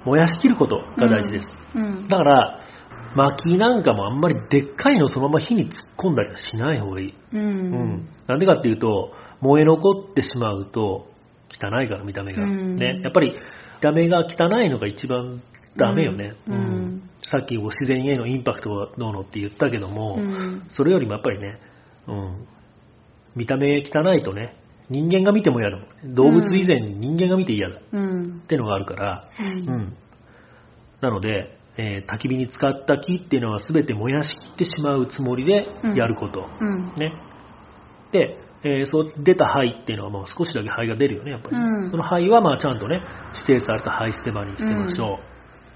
[0.05, 1.55] 燃やしきることが大事です。
[1.75, 2.05] うん。
[2.07, 2.59] だから、
[3.15, 7.13] 薪なんかもあんまりでっかいのそのまま火に突っ込んだりはしない方がいい。
[7.33, 7.37] う。
[7.37, 8.09] うんん。
[8.27, 11.07] なんでかっていうと、燃え残ってしまうと、
[11.49, 12.43] 汚いから見た目が。
[12.43, 12.99] うんね。
[13.03, 13.37] やっぱり、見
[13.81, 15.41] た目が汚いのが一番
[15.75, 16.35] ダメよね。
[16.47, 20.65] うんさっきこう自然へのインパクトがどうのって言ったけども、うん。
[20.69, 21.57] それよりもやっぱりね、
[22.07, 22.47] うん。
[23.35, 24.55] 見た目汚いとね、
[24.89, 26.13] 人間が見ても嫌だもん。
[26.13, 28.41] 動物以前に人間が見て嫌だっうん。
[28.41, 29.97] てのがあるから、うんうん。
[31.01, 36.47] なので、えー焚き火に使った木っていうのは全て燃やしきってしまうつもりでやること。
[36.59, 36.93] うん。
[36.95, 37.13] ね。
[38.11, 43.01] で、えーそう出た灰っていうのはもう少しだけ灰が出るよね、やっぱりね、うんその灰はまあちゃんとね、
[43.33, 45.19] 指定された灰捨て場に捨てましょ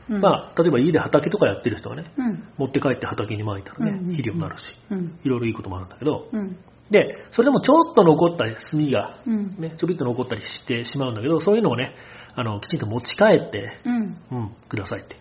[0.09, 0.13] う。
[0.13, 2.43] うんまあ、例えば家で畑とかやってる人がね、うん。
[2.57, 5.19] 持って帰って畑に撒いたらね、肥料になるし、うん。
[5.21, 6.57] いろいろいいこともあるんだけど、うん。
[6.89, 9.55] で、それでもちょっと残った炭が、うん。
[9.59, 11.93] ね、ちょびっと残ったりしてしまうんだけど、そういうのをね、
[12.35, 14.15] あの、きちんと持ち帰って、うん。
[14.31, 15.17] うん、くださいって。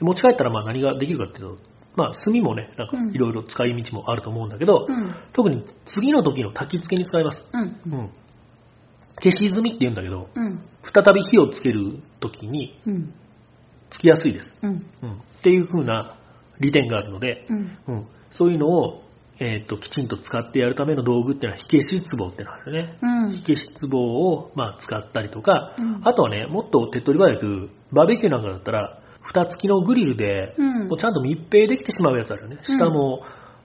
[0.00, 1.58] 持ち帰ったらまあ何ができるかっていうと、
[1.96, 5.08] まあ炭もね、なんかうんいろいろ使い道もあると思うんだけど、うん。
[5.32, 7.46] 特に次の時の焚き付けに使います。
[7.52, 7.60] うん。
[7.60, 8.10] うん。
[9.22, 10.60] 消し炭って言うんだけど、うん。
[10.82, 13.14] 再び火をつける時にうん。
[13.90, 14.56] つきやすいです。
[14.62, 14.70] うん。
[14.70, 14.78] うん。
[14.78, 14.84] っ
[15.42, 16.18] ていう風な
[16.58, 17.78] 利点があるので、うん。
[17.86, 18.06] うん。
[18.30, 19.04] そういうのを、
[19.40, 22.98] えっ、と、きちんと使ってやるための道具っていうのは火消し壺ってのがあるよね。
[23.02, 23.32] うん。
[23.32, 32.58] 火消し壺を、まあ、使ったりとか、うんあとはね、もっと手っ取り早く、バーベキューなんかだったら、蓋付きのグリルで、ちゃんと密閉できてしまうやつあるよね。
[32.62, 33.22] 下も、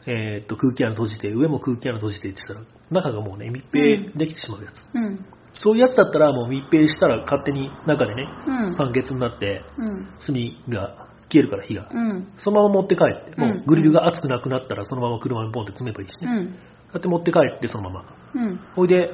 [0.07, 4.81] えっと空気穴閉じて、上も空気穴閉じてって言ったら、中がもうね、密閉できてしまうやつ。
[4.93, 5.25] うん。
[5.53, 8.69] そういうやつだったら、もう密閉したら勝手に中でね、うん。
[8.73, 10.07] 酸欠になって、うん。
[10.19, 10.35] 炭
[10.69, 11.89] が消えるから火が。
[11.93, 12.31] うん。
[12.37, 16.31] そのまま持って帰って、もうグリルが熱くなくなったら、そのまま車にポンって詰めばいいしね。
[16.31, 16.47] うん。
[16.47, 16.57] こう
[16.93, 18.05] やって持って帰って、そのまま。
[18.35, 18.59] うん。
[18.75, 19.11] ほいで、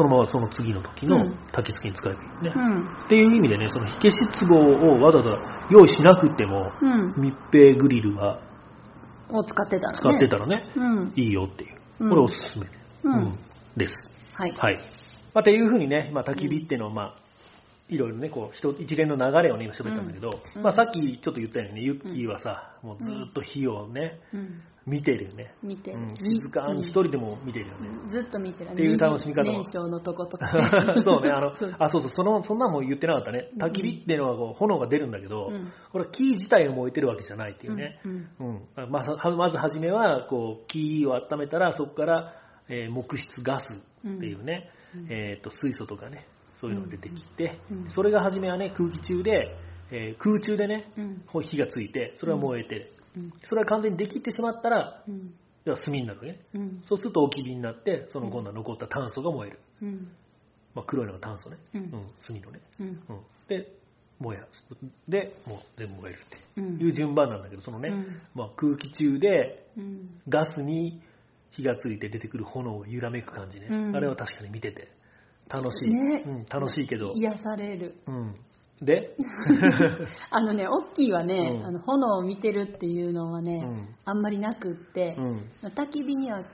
[0.00, 2.52] そのままその次の時のうん焚き付けに使えばいいね。
[2.56, 2.92] うん。
[3.04, 5.30] っていう意味でね、その火消し壺をわざわざ
[5.70, 7.14] 用意しなくても、うん。
[7.22, 8.40] 密閉グリルは
[9.28, 9.98] を使ってたらね。
[10.00, 11.12] 使ってたらね、うん。
[11.16, 11.74] いいよっていう。
[12.00, 12.66] うんこれおすすめ、
[13.04, 13.38] うん
[13.76, 13.94] です。
[14.32, 14.54] はい。
[14.56, 14.76] はい。
[15.34, 17.16] まあ、っていうふうにね、まあ、焚き火っていうのは、まあ、
[17.90, 24.62] いろいろね、こう、人一連の流れをね、今喋ったんだけど、うんまあ、さっきちょっと言ったようにね、ユッキーはさ、もうずっと火をね、うん。
[24.86, 25.54] 見てるよね。
[25.62, 27.90] 見てるうん、静かに一人でも見てるよね。
[28.08, 28.70] ずっと見てる。
[28.70, 30.48] っていう楽しみ方も年少のとことか。
[31.04, 33.50] そうね、あの あ、そうそう、その、そんなんも言ってなかったね。
[33.58, 38.00] 焚き火っていうのはこう炎が出るんだけど、うんこれは木自体が燃えてるわけじゃないっていうね。
[38.04, 38.12] うん。
[38.38, 38.90] うん。
[38.90, 42.34] まあ、はまず初めは、こう、木を温めたら、そこから、
[42.68, 46.26] えー木質ガスっていうね、うんえっ、と、水素とかね、
[46.60, 49.56] そういうのが出てきて、うんそれが初めはね、空気中で、
[49.90, 51.24] えー空中でね、うん。
[51.42, 53.32] 火がついて、それは燃えて、うん。
[53.42, 55.34] それは完全にできてしまったら、うん。
[55.64, 56.40] 要は炭になるね。
[56.54, 56.78] うん。
[56.82, 59.58] そうすると、置き火になって、その今度は残った炭素が燃える。
[59.82, 60.08] うん。
[60.74, 61.56] まあ、黒いのが炭素ね。
[61.74, 62.60] ううんん、炭のね。
[62.80, 62.86] うん。
[62.86, 63.00] うん、
[63.48, 63.72] で、
[64.20, 64.40] 燃え
[65.08, 70.20] で、もう全部燃えるってうんいう順番なんだけど、そのね、うんまあ、空気中でうん。
[70.28, 71.00] ガスに
[71.50, 73.68] 火がついて出てくる炎を揺らめく感じね。
[73.70, 74.88] うんあれは確かに見てて
[75.50, 75.90] 楽しい。
[75.90, 76.22] ね。
[76.26, 77.12] うん、楽しいけど。
[77.14, 77.96] 癒される。
[78.06, 78.34] うん、
[78.82, 79.16] で、
[80.30, 81.66] あのね、オッキーはね、うん。
[81.66, 83.88] あの炎を見てるっていうのはね、うん。
[84.04, 85.50] あんまりなくって、うん。
[85.62, 86.44] 焚き火には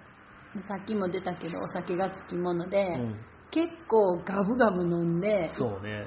[0.63, 3.17] さっきも出たけどお酒がつきもので、うん、
[3.51, 6.05] 結構ガブガブ飲んでそうね。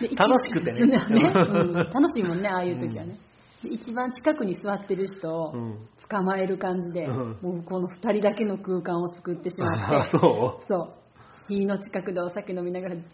[0.18, 0.86] 楽しくてね。
[0.86, 1.74] ねうん。
[1.74, 3.18] 楽しいもんねああいう時はね、
[3.62, 7.38] で一番近くに座ってる人をうん、捕まえる感じで、うん。
[7.40, 10.62] もうこの2人だけの空間を作ってしまあってそう。
[10.62, 10.99] そう
[11.48, 13.06] 火の近くでお酒飲みながらずーっ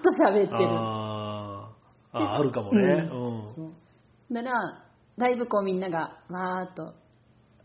[0.00, 0.70] と喋ってる。
[0.70, 2.18] あー。
[2.18, 2.80] あ、あるかもね。
[2.80, 3.16] う
[3.50, 3.54] ん。
[3.54, 4.84] そうだから
[5.16, 6.94] だいぶこうみんながわーっと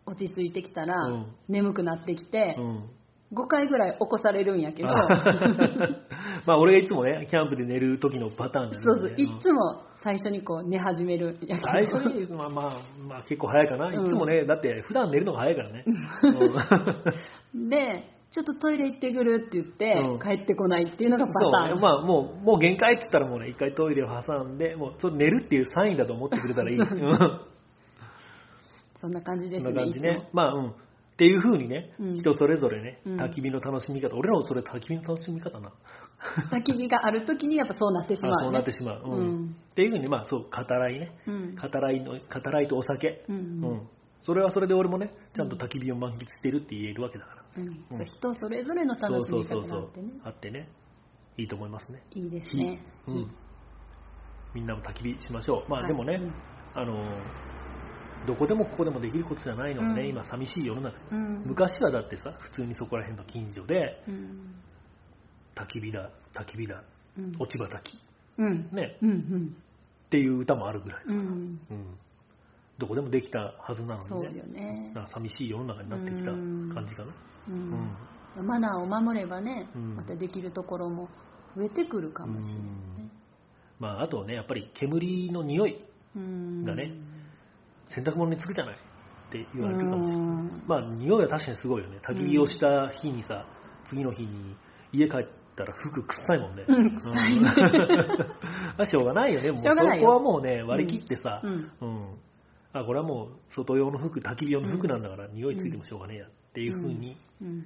[0.05, 1.35] 落ち着いてきたら、うん。
[1.47, 2.89] 眠くなってきて、うん。
[3.33, 4.89] 5回ぐらい起こされるんやけど。
[4.89, 4.93] あ
[6.45, 8.83] まあ俺がいつもね、キャンプで寝る時のパターンだね。
[8.83, 9.13] そうそう。
[9.17, 11.71] いんつも最初にこう寝始めるんやけど。
[11.71, 12.73] 最初に、まあまあ、
[13.07, 13.91] まあ結構早いかな。
[13.91, 15.85] いつもね、だって普段寝るのが早いからね。
[17.69, 21.69] でちょっとトイレ行ってくるって言って、うん帰ってこないっていうのがパそうね。
[21.69, 26.77] ターン、まあもう、もう限界って言ったらもうね、一回トイレを挟んで、もうそれ寝るっていうサインだと思ってくれたらいい。
[26.81, 27.41] うん
[28.99, 30.29] そんな感じでそんなすね感じね。
[30.33, 30.69] まあうん。
[30.69, 30.73] っ
[31.15, 34.15] ていう風にね、うん人それぞれね、うん焚き火の楽しみ方。
[34.15, 35.71] 俺らもそれ焚き火の楽しみ方な。
[36.51, 39.01] 焚き火がある時にやっぱそうなってしまう、ね、あそうなってしまう。
[39.05, 39.11] うん。
[39.11, 41.11] うんっていう風に、まあそう、語らいね。
[41.27, 42.19] うん語らいの、語
[42.51, 43.25] らいとお酒。
[43.29, 43.39] うんう
[43.75, 43.87] ん。
[44.23, 47.43] それはそれで俺もね、ちゃんと焚き火を満喫してるって言えるわけだから。
[47.57, 47.67] うん。
[47.67, 48.05] うん。
[48.05, 50.11] 人それぞれの楽しみ方があってね。
[50.23, 50.69] あってね。
[51.37, 52.01] いいと思いますね。
[52.11, 52.79] いいですね。
[53.05, 53.35] 火うん。
[54.53, 55.69] みんなも焚き火しましょう。
[55.69, 55.87] まあはい。
[55.89, 56.33] でもね、うん。
[56.73, 56.93] あの、
[58.25, 60.09] どこでもここでもできることじゃないのがね、うん。
[60.09, 60.97] 今寂しい世の中。
[61.11, 61.43] うん。
[61.45, 64.55] 昔はだってさ、普通にそこら辺の近所で、うん。
[65.53, 66.81] 焚き火だ、焚き火だ、
[67.17, 67.31] うん。
[67.39, 67.99] 落ち葉焚き、
[68.37, 68.69] うん。
[68.71, 69.55] ね、うんうん。
[70.05, 71.03] っていう歌もあるぐらい。
[71.07, 71.17] うん。
[71.17, 71.97] うん。
[72.77, 74.39] どこでもできたはずなのそうにね。
[74.39, 74.91] よね。
[74.95, 77.13] なんか寂しい世の中になってきた感じかな。
[77.49, 77.71] ううん。
[77.71, 79.95] んマナーを守ればね、うん。
[79.95, 81.07] またできるところも
[81.55, 82.69] 増えてくるかもしれない
[83.03, 83.09] ね。
[83.79, 86.93] まあ、あとね、やっぱり煙の匂い、うんがね。
[87.85, 88.77] 洗濯物につくじゃないっ
[89.31, 90.25] て言われてるかもしれない。
[90.25, 90.63] うん。
[90.67, 91.99] まあ、匂いは確かにすごいよね。
[92.01, 93.45] 焚き火をした日にさ、
[93.85, 94.55] 次の日に
[94.91, 96.65] 家帰ったら服臭いもんね。
[96.67, 96.95] うん。
[98.85, 99.51] しょうがないよね。
[99.51, 101.71] もうそこはもうね、割り切ってさ、うん。
[101.81, 102.17] うん
[102.73, 107.63] あ、これはもう外用の服、焚き火用の服なんだから、匂いついてもしょうがねえやっていうふうにうん。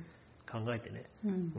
[0.49, 1.32] 考えてね、うん。
[1.32, 1.51] うん。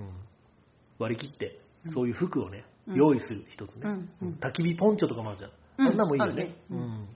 [0.98, 2.94] 割り切ってそういう服をね、うん。
[2.94, 3.88] 用意する一つね、
[4.40, 5.86] 焚き火ポンチョとかもあるじゃん、うん。
[5.88, 6.32] あんなもいいよね。
[6.32, 6.56] あるね。
[6.70, 7.08] ううんん。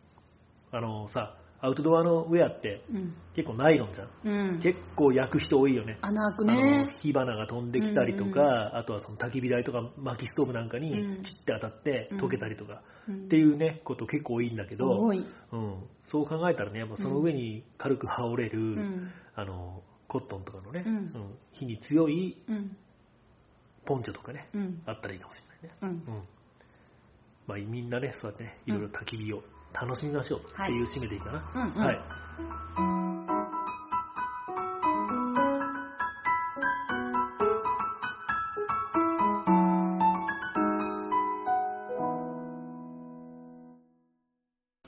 [0.72, 3.14] あのさアウトドアのウェアってうん。
[3.34, 4.60] 結構ナイロンじゃん、うん。
[4.60, 6.96] 結構焼く人多いよね穴開くあのね。
[7.00, 14.90] 火花が飛んできたりとか、うんあとはその焚き火台とか薪ストーブなんかうんにチッて当たってうん溶けたりとか、っっていうねこと結構多いんだけど。
[14.98, 19.10] うん、そう考えたらねやっぱその上に軽く羽織れる、うん。
[19.36, 22.76] あのコットンとかのね、うんうん火に強いうん。
[23.84, 24.82] ポンチョとかねうん。
[24.84, 26.14] あったらいいかもしれないね、うん。
[26.14, 26.22] うん
[27.46, 29.42] まあ、みんなねそうやってねいろいろ焚き火を
[29.72, 31.72] 楽しみましょうっていう締めでいいかな、うん。
[31.74, 31.84] うん。
[31.84, 32.00] はい。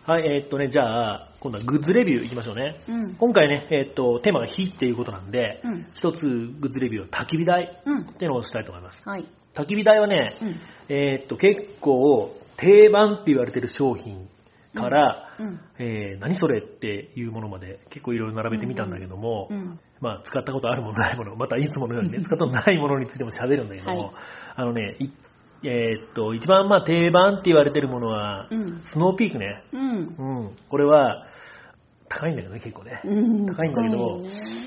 [0.06, 2.82] はい、えーっとね、じゃあ、今度はグッズレビューいきましょうね。
[2.86, 3.14] うん。
[3.14, 5.86] 今回ね、えーっと、テーマが火っていうことなんで、うん。
[5.94, 8.02] 一つグッズレビューは焚き火台うん。
[8.02, 9.00] っていうのをしたいと思います。
[9.02, 9.26] はい。
[9.54, 10.60] 焚き火台はね、うん。
[10.90, 14.28] えーっと、結構定番って言われてる商品
[14.74, 15.60] から、うん。
[15.78, 19.80] えー何それっていうものまで結構いろいろ並べてみたんだけども、うん。
[20.00, 24.14] まあ、使ったことあるものないもの、またいつものようにね、 使ったことないものについても喋るんだけども、はい
[24.56, 25.08] あのね、い
[25.66, 28.80] えーっと、一番まあ定番って言われてるものは、うん。
[28.82, 29.62] スノーピークね。
[29.72, 30.14] うん。
[30.18, 30.50] うん。
[30.68, 31.26] これは、
[32.08, 33.00] 高いんだけどね、結構ね。
[33.04, 33.46] うん。
[33.46, 34.20] 高いんだけど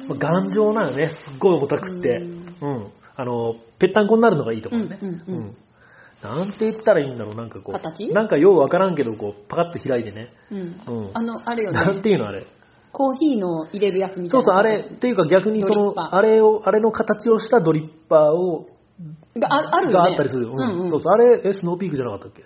[0.10, 2.18] まあ頑丈なのね、すっごい重たくって。
[2.62, 2.88] うん。
[3.16, 4.97] あの、ぺったんこになるのがいいところね。
[5.01, 5.55] うんうんうん
[6.24, 7.80] なんて言ったらいいんだろう、なんかこう。
[7.80, 8.07] 形？
[8.13, 10.34] なんかようわからんけど、こう、パカッと開いてね。
[10.51, 10.59] うん。
[10.59, 11.11] うん。
[11.13, 11.80] あの、あれよね。
[11.80, 12.45] なんていうの、あれ。
[12.91, 14.41] コーヒーの入れるやつみたいうな。
[14.41, 18.68] そそう、あれ、っていうか逆にその、ドリッパーあれを、あれの形をしたドリッパーを、
[19.38, 19.93] がああるよね。
[19.93, 20.47] があったりする。
[20.47, 20.53] うん。
[20.53, 22.43] うんうんそうそう、あれ、え、スノーピークじゃなかったっけ？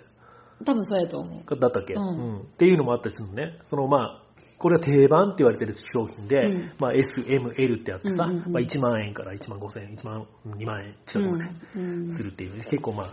[0.64, 1.58] 多分そうやと思う。
[1.58, 3.58] だったっけ、うんっていうのもあったりするのね。
[3.64, 4.22] そのまあ、
[4.58, 12.06] これは定番って言われてる商品で、うんまあ S、M、L ってあってさ、うんうんうんまあ1万円から1万5千円、1万、2万円近くまでうん。
[12.14, 13.06] するっていう、結構まあ、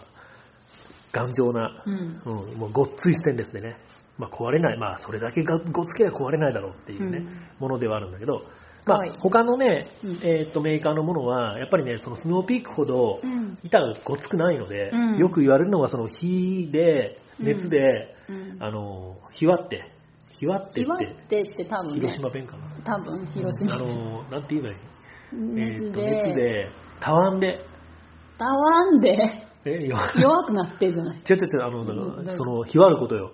[1.12, 2.22] 頑丈な、うん。
[2.26, 3.78] うん、もうごっついステンレスでね、
[4.18, 7.28] まあ壊れない、まあそれだけがごつければ壊れないだろうっていうね、うん。
[7.60, 8.44] ものではあるんだけど、
[8.86, 9.12] まあはい。
[9.20, 10.12] 他のね、うん。
[10.24, 13.58] えーっとメーカーのものは、やっぱりね、そのスノーピークほどうん。
[13.64, 15.18] 板がごつくないので、うん。
[15.18, 18.64] よく言われるのがその火で、熱で、うん。
[18.64, 19.92] あの、ひわって、
[20.32, 21.96] ひわってっ岩て、手って多分ね。
[21.96, 22.64] 広、島弁かな。
[22.84, 23.74] 多分広島。
[23.76, 24.76] あの、なんて言えばいい
[25.32, 27.66] 熱で、熱で、たわんで、
[28.38, 31.18] たわんでえ、弱弱くなってるじゃない。
[31.18, 33.32] 違う違う違う、あの、その、ひわることよ。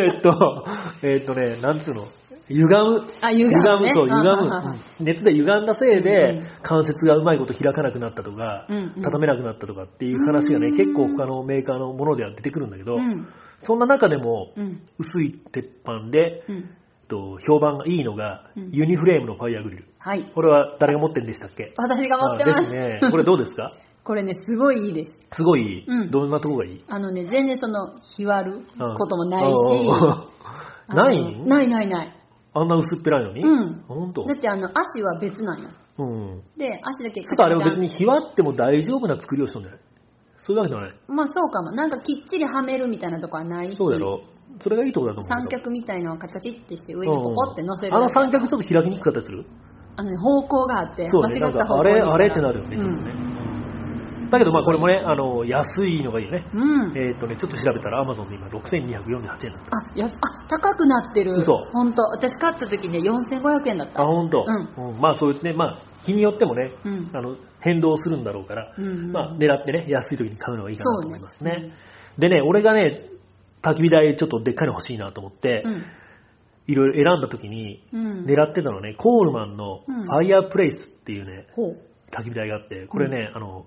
[0.00, 0.64] えっと、
[1.02, 2.06] えっとね、なんつうの、
[2.48, 3.00] 歪む。
[3.20, 3.92] あ、歪む、ね。
[3.92, 4.74] 歪あはははむ。
[5.00, 13.28] うん熱で歪んだせいでうん、関節がうまいこと開かなくなったとかうんうん、畳めなくなったとかっていう話がね、うん結構他のメーカーのものでは出てくるんだけどう、ん。
[13.58, 14.82] そんな中でも、うん。
[14.98, 16.44] 薄い鉄板で、
[17.08, 19.84] と評判がいいのがうん、ユニフレームのファイアグリル。
[19.98, 20.30] はい。
[20.34, 21.72] これは誰が持ってるんでしたっけ？
[21.78, 22.58] 私が持ってます。
[22.58, 23.00] あですね。
[23.10, 23.72] これどうですか？
[24.04, 25.12] これね、すごいいいです。
[25.32, 26.84] すごいうん、どんなとこがいい？
[26.88, 29.56] あのね、全然その、ひわるうんこともないし。
[30.90, 31.46] あない？
[31.46, 32.20] ないないない。
[32.52, 33.40] あんな薄っぺらいのに？
[33.42, 34.24] うんほんと？
[34.24, 35.70] だってあの、足は別なんよ。
[35.98, 36.42] うん。
[36.58, 39.80] で、足だけちょっとあれは別にひわっても大丈夫な作りをしとんじゃない？
[40.36, 40.94] そういうわけではない？
[41.08, 41.72] まあそうかも。
[41.72, 43.76] なんかきっちりはめるみたいなとこはないし。
[43.76, 44.22] そうだろ
[44.60, 45.48] それがいいところだと思う三。
[45.48, 47.96] 脚みたいのをカチカチってして上にポコって乗せる。
[47.96, 49.46] あの三脚ちょっと開きにくかったりする？
[49.96, 51.40] あのね、方向があって、そうね。
[51.40, 53.23] 間違ったなんかあれ、方向にしたらあれってなるよね、ちょっとね。
[54.34, 56.46] だけどまあこれもね、あの、安いのがいいよね。
[56.52, 56.90] うん。
[56.90, 56.98] うん。
[56.98, 59.76] えっとね、ちょっと調べたら Amazon で今6248円だった。
[59.76, 61.34] あ、やす、あ、高くなってる。
[61.34, 62.02] 嘘ほんと。
[62.04, 64.02] 私買った時ね、4500円だった。
[64.02, 64.44] あ、ほんと。
[64.46, 67.10] ううんまあそういうね、まあ日によってもね、うん。
[67.14, 68.72] あの、変動するんだろうから、
[69.12, 71.72] まあ狙ってね、安い時に買うのがいいかなと思いますねね。
[72.18, 72.94] でね、俺がね、
[73.62, 75.84] 焚き火台ちょっとでっかいの欲しいなと思って、うん。
[76.66, 78.24] いろいろ選んだ時に、うん。
[78.24, 81.46] 狙ってたのはね、コールマンのうんファイアープレイスっていうね。
[82.10, 83.66] 焚き火台があって、これね、あの、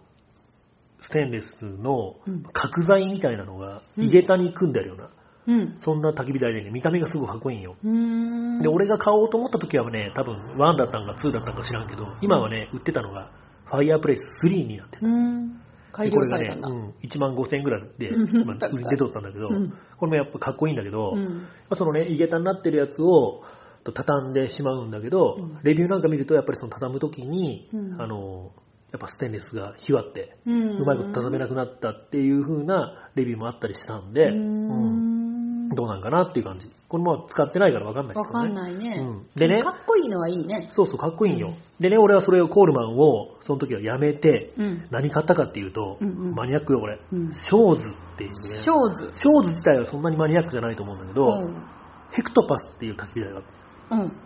[1.00, 2.44] ステンレスのうん。
[2.44, 4.06] 角材みたいなのが、うん。
[4.06, 5.10] 井桁に組んであるような、
[5.48, 5.78] うん。
[5.78, 7.76] そんな焚き火台でね、見た目がすごくかっこいいんよ。
[7.84, 13.32] で、俺が買おうと思った時はね、多分1だったんか2だったんか知らんけど、今はね、売ってたのが、
[13.66, 15.62] ファイアープレイス3になってうーん。
[15.92, 19.74] 改でこれがねうん、1万5千円ぐらいで、売り出とったんだけど、うん。
[19.98, 21.48] これもやっぱかっこいいんだけど、まうん。
[21.70, 23.44] あそのね、井桁になってるやつを
[23.84, 25.60] と畳んでしまうんだけど、うん。
[25.64, 28.02] レビューなんか見ると、やっぱりその畳む時に、うん。
[28.02, 28.52] あの、
[28.92, 35.70] やっぱステンレスがひわって、ううまいこと畳めなくなったっていう風なレビューもあったりしたんで、うーん。
[35.76, 36.72] どうなんかなっていう感じ。
[36.88, 38.28] これも使ってないからわかんないけどね。
[38.28, 39.00] わかんないね。
[39.00, 40.70] うんでねかっこいいのはいいね。
[40.72, 41.54] そうそう、かっこいいんよ。
[41.80, 44.88] でね、俺はそれをコールマンを、その時はやめて、うん。
[44.90, 47.00] 何買ったかっていうと、うんうんマニアックよ、これ。
[47.12, 47.34] うん。
[47.34, 48.56] ショーズっていうね。
[48.56, 49.20] ショーズ。
[49.20, 51.64] ショーズ自体はそんなにマニアックじゃないと思うんだけど、うん。
[52.12, 53.50] ヘクトパスっていう焚き火台があって、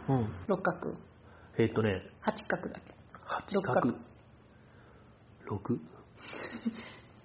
[0.09, 0.17] うん。
[0.17, 0.33] うん。
[0.47, 0.93] 六角。
[1.57, 2.93] えーっとね、八角だけ
[3.27, 3.99] ？8六角角、
[5.49, 5.79] 6、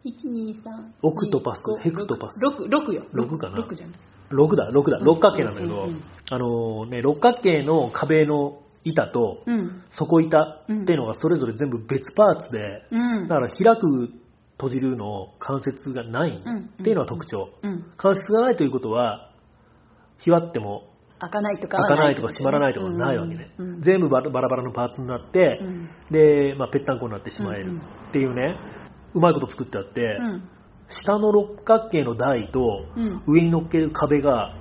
[0.04, 0.92] 1、2、3。
[1.02, 1.60] オクトパス？
[1.80, 3.06] ヘクトパス？6、6よ。
[3.12, 3.98] 六かな？6じゃない。
[4.30, 9.82] 6だ、6だ、六角形なんだけど、うんうんうんあのね、六角形の壁の板とうん。
[9.88, 13.28] 底板っていうのがそれぞれ全部別パーツで、うん。
[13.28, 14.10] だから開く、
[14.58, 17.50] 閉じるの関節がないうんっていうのが特徴。
[17.62, 17.84] うん。
[17.96, 19.30] 関節がないということは、
[20.18, 20.88] ひわっても
[21.18, 23.50] 開かないとか開かないとか閉まらないとかないわけね。
[23.58, 23.80] うん。
[23.80, 25.88] 全部バラバラのパーツになって、うん。
[26.10, 28.56] で、まあ、ぺったんこになってしまえるうんうんっていうね、
[29.14, 30.48] うまいこと作ってあって、うん。
[30.88, 32.60] 下の六角形の台と
[32.96, 33.22] うん。
[33.26, 34.54] 上に乗っける壁が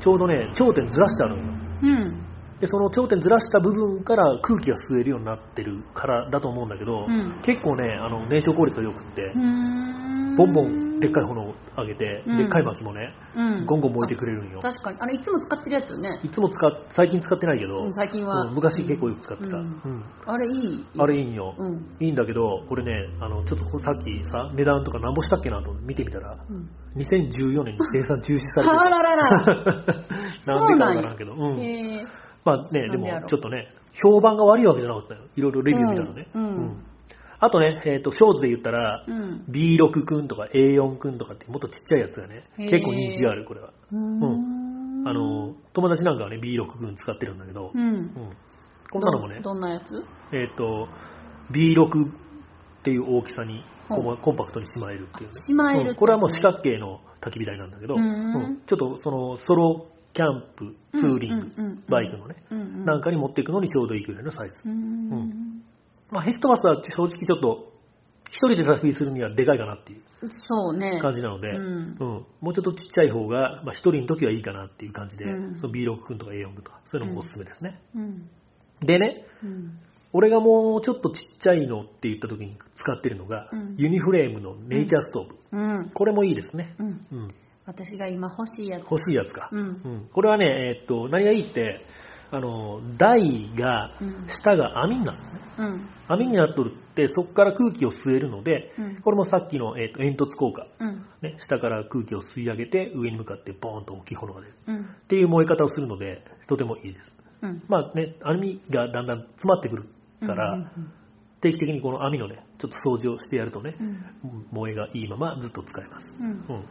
[0.00, 1.48] ちょうどね頂点ずらしてあるのよ
[1.82, 2.24] うん。
[2.60, 10.34] でその頂点ずらした部分から空気が吸えるようになってるからだと思うんだけど、うん結構ねあの燃焼効率が良くって、うん。
[10.36, 13.66] ボンボンでっかい炎を上げて、うんでっかい薪もねうん。
[13.66, 14.98] ゴンゴン燃えてくれるんよ確かに。
[15.00, 16.20] あれ、いつも使ってるやつよね。
[16.22, 20.86] いつも使っ最近使ってないけど、うん最近はうん昔結構よく使ってた、ううんんあれ、いい。
[20.98, 21.96] あれいいんよ、うん。
[22.00, 26.68] いいんだけどこれねあのちょっとさっきさ値段とか何ぼしたっけなと見てみたらうん。
[26.96, 29.84] 2014年に生産中止されてあららら。
[30.44, 32.04] た なんでかわからんけど、うんへえ。
[32.44, 35.20] まあね、でなんでやろもちょっとね、評判が悪いわけじゃなかったよ。
[35.36, 36.28] いろいろレビュー見たらね。
[36.34, 36.84] うんうん
[37.40, 39.44] あとね、えっ、と、ショーズで言ったら、うん。
[39.48, 43.72] B6 くんとか A4 くんとかってもっとちっちゃいやつがね、結構人気がある、これは。
[43.92, 47.80] うんあの、友達なんかはね、B6 くん使ってるんだけど、うん。
[47.80, 48.36] うん
[48.90, 50.02] こんなのもね、どどんなやつ？
[50.32, 50.88] えっ、と、
[51.52, 52.12] B6 っ
[52.82, 55.34] ていう大きさにコンパクトにしまえるっていうね。
[55.46, 62.84] しまえるってうんこれはもう四角形の焚き火台なんだけど、うんうんちょっとそのソロキャンプ、ツーリング、うんうんうんバイクのね、うんうん。
[62.84, 64.56] なんかに持っていくのにちょうどいいくらいのサイズ。
[64.64, 65.62] うん。
[66.10, 67.72] まあ、ヘクトパスは正直ちょっと、
[68.30, 70.02] 一人で焚き火するにはでかいかなっていう
[70.48, 70.98] そうね。
[71.00, 71.62] 感じなので、ううん
[71.94, 77.80] んもうちょっとちっちゃい方が、まあ、一人の時はいいかなっていう感じで、うんその B6 君とか A4 君とか、そういうのもおすすめですね。
[77.94, 78.28] うん。
[78.80, 79.78] でね、うん。
[80.12, 85.56] 俺がもうちょっとちっちゃいのって言った時に使ってるのが、うんユニフレームのネイチャーストーブ。
[85.56, 85.90] うん。
[85.90, 86.74] これもいいですね。
[86.78, 87.06] うん。
[87.12, 87.28] うん。
[87.64, 88.90] 私が今欲しいやつ。
[88.90, 89.48] 欲しいやつか。
[89.52, 89.60] うん。
[89.60, 90.08] うん。
[90.12, 91.80] これはね、えーっと、何がいいって、
[92.30, 94.26] あの、台が、うん。
[94.28, 95.40] 下が網になるのね。
[95.58, 95.90] うん。
[96.08, 98.96] 網になっとるって、そこから空気を吸えるので、うん。
[99.00, 100.66] これもさっきの、えーっと煙突効果。
[100.80, 101.04] うん。
[101.22, 104.80] ね、下から空気を吸い上げて上に向かってボーンと大きい炎が出るうん。
[104.80, 107.12] っていう燃え方をするのでとてもいいです
[107.42, 107.62] うん。
[107.68, 109.84] まあね網がだんだん詰まってくる
[110.24, 110.92] から、うん
[111.40, 113.86] 定期的にこの網のねちょっと掃除をしてやるとねう、ん。
[113.86, 116.26] うん燃えがいいままずっと使えます、うん。
[116.26, 116.62] うん、っ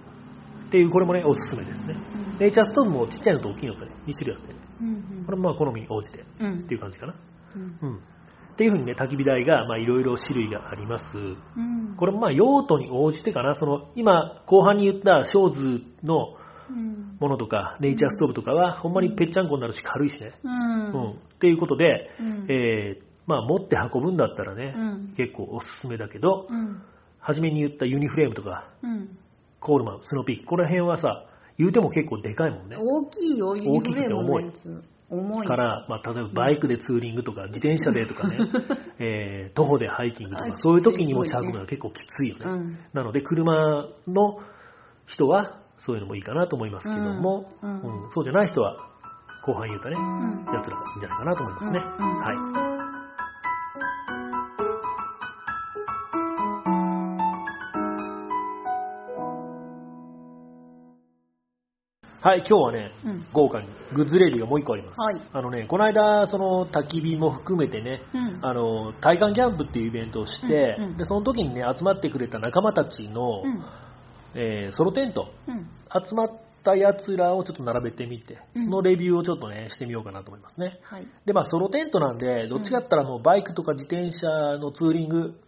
[0.72, 2.38] ていうこれもねおすすめですねうん。
[2.38, 5.24] ネイチャーストーブもちっちゃいのと大きいのとね2種類あって、うん。
[5.26, 6.64] これもまあ好みに応じてっうん。
[6.68, 7.16] ていう感じかな
[7.56, 7.78] うん。
[7.82, 11.96] うんっていうふうにね焚き火台がまあいろいろ種類がありますうん。
[11.96, 16.36] これもまあ用途に応じてかなその今後半に言ったショーズの
[16.70, 17.18] うん。
[17.20, 20.34] ものとか、ネイチャーストーブとかは、ほんまにぺっちゃんこになるし軽いしね。
[20.44, 20.48] う。
[20.48, 20.54] うん
[20.92, 21.12] ん。
[21.12, 22.46] っていうことで、うん。
[22.50, 25.14] えー、まあ持って運ぶんだったらね、うん。
[25.16, 26.82] 結構おすすめだけど、うん。
[27.20, 29.18] 初めに言ったユニフレームとか、うん。
[29.60, 31.27] コールマン、スノーピーク、この辺はさ、
[31.58, 32.78] 言うても結構でかいもんね。
[32.78, 34.84] 大きいよ、ユニフレームのやつ。
[35.10, 35.48] 重い。
[35.48, 38.38] から、まあ、例えばバイクでツーリングとか、自転車でとかね、
[39.00, 42.46] えー、徒歩でハイキングとか、あそういう時に持ち運ぶのは結構きついよね。
[42.46, 42.78] うん。
[42.94, 44.40] なので、車の
[45.06, 48.76] 人は、そういうのもいいかなと思いますけども、うんうんうんそうじゃない人は、
[49.44, 50.54] 後半言うたね、うん。
[50.54, 51.80] やつらがいいんじゃないかなと思いますね。
[51.80, 52.87] はい。
[62.20, 63.26] はい、今日はね、うん。
[63.32, 64.96] 豪華にグッズレビューがもう一個あります。
[65.00, 65.22] はい。
[65.32, 68.40] あのね、この間、その焚き火も含めてね、うん。
[68.42, 73.64] あの、体感キャンプっていうイベントをして、うんうんで、その時にね、集まってくれた仲間たちの、うん。
[74.34, 75.64] えーソロテント、うん。
[75.64, 76.32] 集まっ
[76.64, 80.80] たやつらをちょっと並べてみて、うんそのレビューをちょっとね、してみようかなと思いますね。
[80.84, 81.08] はい。
[81.28, 85.40] で、まあ、ソロテントなんで、どっちかったらもうバイクとか自転車のツーリング。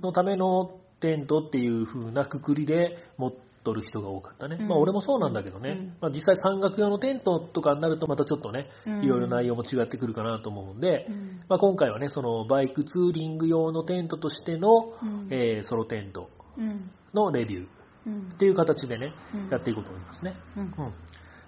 [0.00, 3.32] のためのテントっていう風なくくりで持っ
[3.68, 4.56] とる人が多かったね。
[4.60, 4.68] うん。
[4.68, 5.96] まあ、俺もそうなんだけどね、うん。
[6.00, 9.04] まあ、実際山岳用のテントとかになるとまたちょっとね、うん。
[9.04, 11.40] いろいろ内容も違ってくるかなと思うんで、うん。
[11.48, 14.68] まあ、今回はね、そのバイクツーリング用のテントとしての、
[15.02, 15.28] うん。
[15.30, 16.90] えーソロテントうん。
[17.14, 17.66] のレビュー
[18.06, 18.30] うん。
[18.34, 19.48] っていう形でね、うん。
[19.50, 20.34] やっていこうと思いますね。
[20.56, 20.62] うん。
[20.62, 20.72] うん。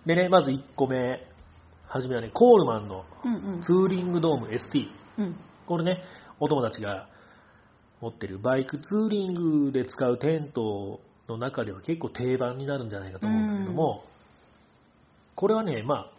[0.07, 1.27] でね、まず1個目、
[1.89, 3.05] はじめはね、コールマンの
[3.63, 4.87] ツーリングドーム ST。
[5.19, 5.37] うん。
[5.67, 6.03] これね、
[6.39, 7.09] お友達が
[8.01, 11.01] 持ってるバイクツーリングで使うテント
[11.31, 14.05] の中では結構定番になるんじゃないかと思うんだけども、
[15.35, 16.11] これはね、まあ、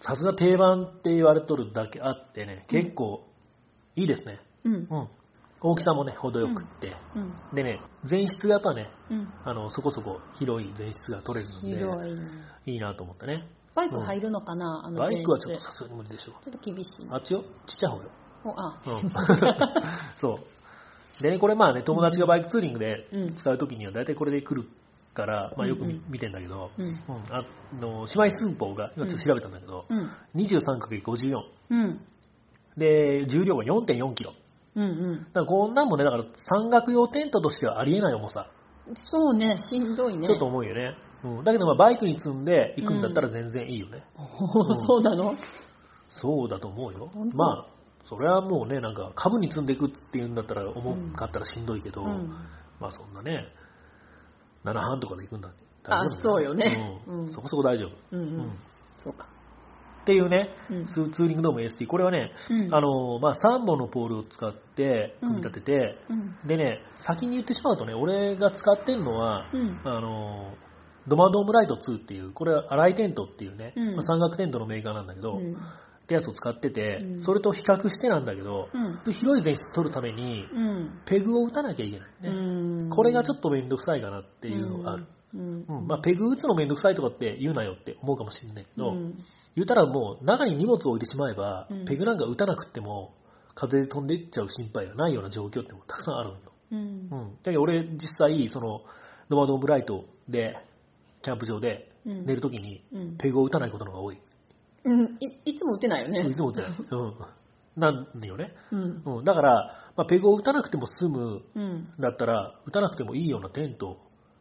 [0.00, 3.26] さすが定番って言われとるだけあってね、結構
[3.96, 4.40] いいですね。
[4.64, 5.08] うんうん。
[5.64, 6.96] 大きさもね、程よくって。
[7.14, 12.20] うんでね、前室がやっぱね、うんあの、そこそこ広い前室が取れるので、広いね
[12.66, 13.48] いいなと思ってね。
[13.74, 16.44] バイク入るのかなあのバイクはちょっとさすがに無理でしょう。
[16.44, 18.10] ちょっと厳しいあっちよちっちゃい方よ。
[18.44, 19.10] おあうん、
[20.14, 20.51] そう。
[21.20, 24.68] でね、これまあね、友達がバイクツーリングでうん使うときには大体これで来る
[25.14, 26.86] から、まあよく見,、てんだけど、うん。
[26.86, 26.94] うん、
[27.30, 27.44] あ
[27.80, 30.10] の、姉妹寸法が、今ちょっと調べたんだけど、うん。
[30.36, 31.40] 23×54。
[31.70, 32.00] うん。
[32.76, 34.32] で、重量が4.4キロ。
[34.74, 35.18] うんうん。
[35.18, 36.24] だからこんなんもね、だから
[36.58, 38.48] 山岳用テントとしてはありえない重さ。
[39.10, 40.26] そうね、しんどいね。
[40.26, 40.96] ちょっと重いよね。
[41.24, 44.02] うん、だけどまあバイクに積んで行くんだったら全然いいよね。
[44.86, 45.34] そうなの？
[46.08, 47.66] そうだと思うよまあ、
[48.12, 52.28] それはもうね、なんか株に積んでいくっていうんだったら重かったらしんどいけど、うん。
[52.78, 53.46] まあそんなね、
[54.64, 58.16] 7半とかで行くんだってあ大丈夫だそうよねうんうんそこそこ大丈夫。
[58.16, 58.58] うんううんん。
[59.02, 59.28] そうか。
[60.02, 66.36] っていうね、うんツーツーリングドーム ST、これはね、うんあのまあ、3本のポールを使って組み立てて、うん。
[66.46, 69.80] でね、先に言ってしまうとね、俺が使ってるのは、うん。
[69.84, 70.54] あの
[71.08, 75.56] ドマドームライト2っていう、これは荒井テントっていうね、うんまあ山岳テントのメーカーなんだけど、うん
[76.12, 79.12] ってやつを使ってて、うんそれと比較してなんだけど、うん。
[79.12, 81.00] 広い前室取るために、うん。
[81.06, 82.28] ペグを打たなきゃいけないね。
[82.28, 82.90] うん。
[82.90, 85.06] これがちょっとめんどくさいかなっていうのがある。
[85.34, 85.64] うん。
[85.68, 89.14] うんまあ、ペグ打つのめんどくさいとかって言うなよって思うかもしれないけど、うん
[89.54, 93.12] 言ったらもう中に荷物を置いてしまえば、うんペグなんか打たなくっても
[93.54, 96.40] 風で飛んでいっちゃう心配がないような状況ってもたくさんあるのよ。
[96.72, 97.36] うんうん。
[97.42, 98.80] だけど俺実際その
[99.28, 100.56] ノマドームライトで
[101.20, 104.18] キャンプ場でうん寝るときにうんペグを打たないことの方が多い。
[104.84, 105.16] うん。
[105.20, 106.28] いいつも打てないよね。
[106.28, 106.70] いつも打ってない。
[106.70, 107.14] うん。
[107.76, 108.54] なんよね。
[108.70, 109.02] うん。
[109.04, 109.24] うん。
[109.24, 111.88] だから、まあ、ペグを打たなくても済むうん。
[111.98, 113.98] だったら打たなくてもいいようなテント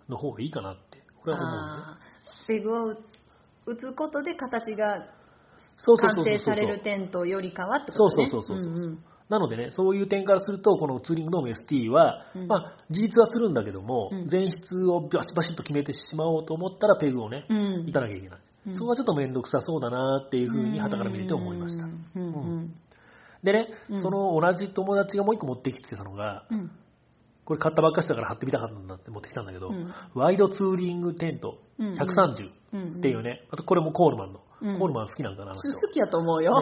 [0.09, 0.99] の方がいいかなって。
[1.21, 1.57] これは思うね。
[1.61, 2.95] あーペグを
[3.65, 5.07] 打つことで形が
[5.77, 8.25] そうそう完そうそう成されるテントよりかはってことね。
[8.25, 18.39] そうそうそうそううんうんなのでね、そういう点からすると、このツーリングドーム ST は、うんまあ、事実はするんだけども、うん前室をバシバシッと決めてしまおうと思ったら、ペグをね、うん打たなきゃいけない。
[18.67, 18.75] うん。
[18.75, 21.87] そこはちょっと面倒くさそうだなっていうふうに、旗から見れて思いました。
[23.43, 24.01] でね、うん。
[24.01, 26.71] その同じ友達がもう一個持ってきてたのが、うん。
[27.43, 29.91] これ買ったばっかしだから貼ってみたかったんだって持ってきたんだけど、うん。
[30.13, 32.83] ワイドツーリングテントうん130うん。
[32.97, 34.77] っていうね、あとこれもコールマンの、うん。
[34.77, 35.45] コールマン好きなんか。
[35.45, 36.53] な、好きやと思うよ。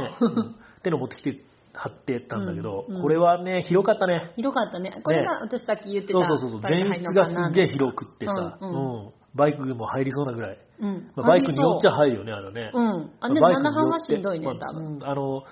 [0.79, 1.43] ってのを持ってきて
[1.73, 4.31] 貼ってたんだけど、これはね、広かったね。
[4.35, 5.01] 広かったね。
[5.03, 6.19] これが私さっき言ってた。
[6.19, 8.73] そうそうそうそう、前室がすっげえ広くってさ、ううん。
[9.07, 10.57] んバイクも入りそうなぐらい。
[10.79, 11.11] うん。
[11.15, 12.71] まあバイクによっちゃ入入るよね、あれね。
[12.73, 13.11] ううん。
[13.19, 14.85] あ、でもバイクによって7半はしんどいね、まあ多分。
[14.85, 15.43] うんあの、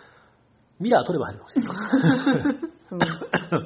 [0.80, 2.56] ミラー取れば入るかもしれない。
[2.92, 2.96] う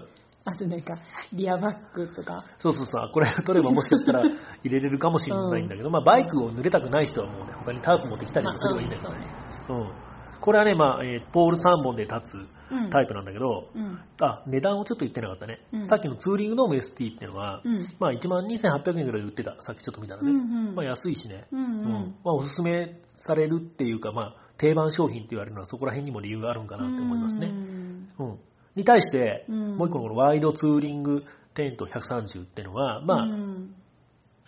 [0.07, 0.11] ん
[0.43, 0.95] あとなんか、
[1.33, 2.43] リアバッグとか。
[2.57, 9.27] そうそうそう、これ取ればもしかしたら入れれるかもしれないんだけど、まあバイクを濡れたくない人はもうね、他にタープ持ってきたりもすればいいんだけどね。
[9.69, 10.00] うん。
[10.41, 12.33] これはね、まあ、えーポール3本で立つ
[12.71, 13.99] うんタイプなんだけど、うん。
[14.21, 15.59] あ、値段をちょっと言ってなかったね。
[15.73, 17.85] うんさっきのツーリングドーム ST っていうのは、うん。
[17.99, 19.55] まあ1万2800円ぐらいで売ってた。
[19.59, 20.31] さっきちょっと見たらね。
[20.31, 21.45] うんうんまあ安いしね。
[21.51, 22.15] うんううんん。
[22.23, 27.47] まあおすすめされるっていうか、まあ定番商品って言われるのはそこら辺にも理由があるんかなって思いますね。
[27.47, 28.39] うんうん。
[28.75, 31.23] に対して、うんもう一個のこのワイドツーリング
[31.53, 33.75] テント130っていうのは、まあ、うん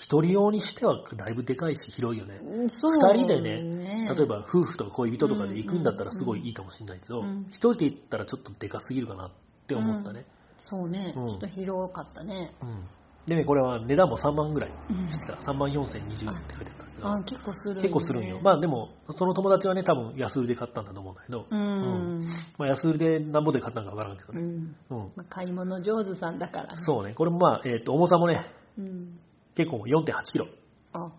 [0.04, 2.42] 一人用にしてはだいぶでかいし広いよね。
[2.68, 9.32] そう二人でね、例えば夫婦とか恋人とかで行くんだったらすごいいいかもしれないけどうん、一人で行ったらちょっとでかすぎるかなっ
[9.66, 10.26] て思ったね。
[10.58, 12.54] そうね、うんちょっと広かったね。
[12.62, 12.84] うん。
[13.28, 15.34] でね、これは値段も3万ぐらいうんしてた。
[15.36, 17.08] 3万4020って書いてあったけど。
[17.08, 17.82] あ、結構する、ね。
[17.84, 18.42] 結構するんよ。
[18.44, 22.28] まあでも、その友達はね、多分安売りで買ったんだと思うんだけど、うん。
[22.58, 24.42] まあ安売りで何ぼで買ったんかわからんけどね。
[24.42, 24.76] うん。
[24.90, 25.12] うん。
[25.16, 26.82] まあ、買い物上手さんだから、ね。
[26.86, 28.46] そうね、これもまあ、えっ、と、重さもね、
[28.78, 29.20] うん。
[29.56, 30.48] 結構4.8キロ。
[30.94, 31.12] あ。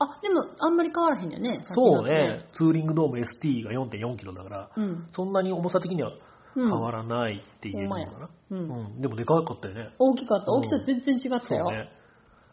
[0.00, 1.60] あ、でも、あんまり変わらへんよね。
[1.74, 2.46] そうね、。
[2.52, 5.06] ツーリングドーム ST が4.4キロだから、うん。
[5.10, 6.12] そんなに重さ的には
[6.54, 8.30] うん変わらないって言えるのかな。
[8.50, 8.54] う。
[8.54, 9.00] うんん。
[9.00, 9.90] でもでかかったよね。
[9.98, 10.52] 大きかった。
[10.52, 11.66] うん大きさ全然違ったよ。
[11.66, 11.90] そうね。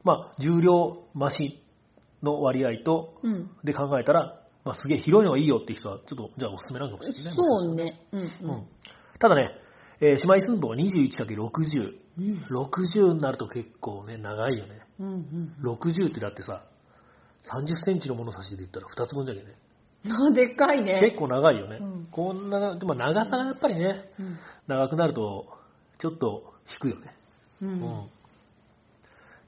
[0.03, 1.63] まあ、重量増し
[2.23, 3.49] の割合と、うん。
[3.63, 7.43] で考えたら、まあ、すげえ広いのがいいよっていう人は、ちょっと、じゃあおすすめなのかもしれないね。
[7.43, 8.07] そうね。
[8.11, 8.19] うん。
[8.21, 8.67] ううんん。
[9.19, 9.51] ただね、
[10.01, 11.97] えー姉妹寸法が 21×60。
[12.17, 12.37] うん。
[12.49, 14.81] 60になると結構ね、長いよね。
[14.99, 15.07] うん。
[15.07, 15.53] うん。
[15.63, 16.63] 60ってだってさ、
[17.43, 19.55] 30センチの物差しで言ったら2つ分じゃけね。
[20.09, 20.99] あ、 でっかいね。
[21.01, 21.77] 結構長いよね。
[21.81, 24.37] うんこんな、でも長さがやっぱりね、うん。
[24.67, 25.47] 長くなると、
[25.97, 27.13] ちょっと引くよね。
[27.61, 27.65] う。
[27.65, 28.01] うんん。
[28.03, 28.07] っ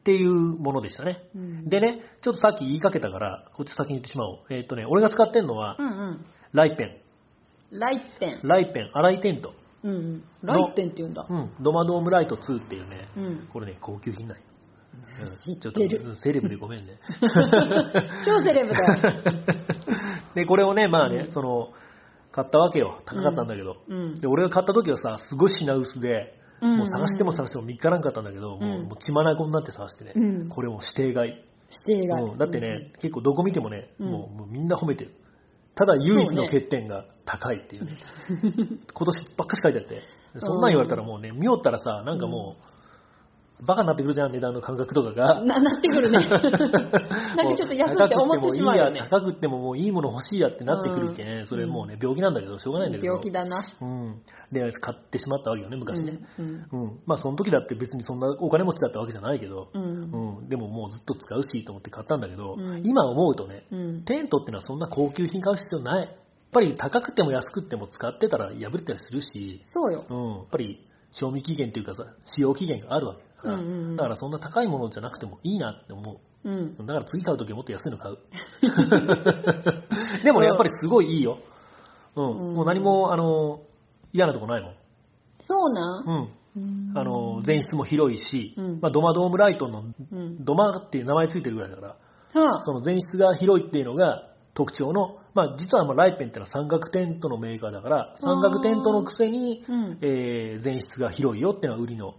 [0.04, 1.24] ていうものでしたね。
[1.36, 1.70] うん。
[1.70, 4.40] でね、ちょっとさっき言いかけたから、こっち先に言ってしまおう。
[4.50, 6.26] えーっとね、俺が使ってんのはう、んうん。
[6.54, 6.98] ライペン。
[7.72, 8.40] ライペン。
[8.44, 9.54] ライペン、アライテント。
[9.84, 10.24] うんうん。
[10.44, 11.26] ライペンって言うんだ。
[11.30, 11.52] うん。
[11.62, 13.48] ドマドームライト2っていうね、うん。
[13.52, 17.00] これね、高級品なん知ってるちょっとうんセレブでごめんね。
[18.26, 19.24] 超セレブだよ。
[20.36, 21.70] で、これをね、まあね、その、
[22.32, 22.98] 買ったわけよ。
[23.06, 23.78] 高かったんだけど。
[23.88, 24.16] うん。
[24.16, 31.32] で、俺が買った時はさ、すごい品薄で、うんもう探しても探しても見つからんかったんだけど、もううんもう血眼になって探してね、うんこれもう指定買い。
[31.88, 32.22] 指定が。
[32.24, 35.12] うんだってね、結構どこ見てもね、うんもうもうみんな褒めてる。
[35.78, 37.98] ただ唯一の欠点が高いっていうね。
[38.28, 40.02] 今年ばっかし書いてあって。
[40.40, 42.77] そんなん言われたらもうね、見よったらさ、なんかもう、
[43.62, 45.44] バカになってくるじゃん、値段の感覚とかが。
[45.44, 46.20] な、なってくるね。
[46.30, 49.02] なんかちょっと安って思ってしまうよね。
[49.10, 53.14] 高くってももういいもの欲しいやってなってくるけん、それもうね、病気なんだけど、しょうがないんだけど。
[53.14, 53.58] 病気だな。
[53.82, 54.22] うん。
[54.52, 56.20] で、買ってしまったわけよね、昔ね。
[56.38, 56.46] うん。
[56.46, 57.00] うん。
[57.08, 59.84] まあ、その時だって別にそんなお金持ちだったわけじゃないけど、うん。
[59.84, 60.50] うん。
[60.50, 64.04] でももうずっと使うしと思って買ったんだけど、うん今思うとね、うん。
[64.04, 66.08] テントってのはそんな高級品買う必要ない。
[66.08, 66.10] やっ
[66.52, 70.06] ぱり高くても安くても使ってたら破れたりするし、そうよ。
[70.10, 73.64] うん、やっぱり賞味期限というかさ、使用期限があるわけうんうんう
[73.94, 76.50] んだからそんな高いものじゃなくてもいいなって思う。
[76.50, 76.76] うん。
[76.78, 78.18] だから次買うときはもっと安いの買う。
[80.24, 81.40] でもね、やっぱりすごいいいよ。
[82.16, 82.26] うん。
[82.26, 83.62] うんもう何も、あの、
[84.14, 84.74] 嫌なとこないもん。
[85.40, 86.06] そうなん？
[86.06, 86.30] うん。
[86.56, 90.44] うんあの、前室も広いし、うんまあ、ドマドームライトの、うん。
[90.44, 91.96] ドマっていう名前ついてるぐらいだか
[92.34, 92.62] ら、はあ。
[92.62, 94.24] その前室が広いっていうのが
[94.56, 99.98] 特徴の、まあ、実はまあライペンってのは三角テントのメーカーだから、三角テントのくせに、うん。
[100.02, 102.16] えー前室が広いよっていうのが売りの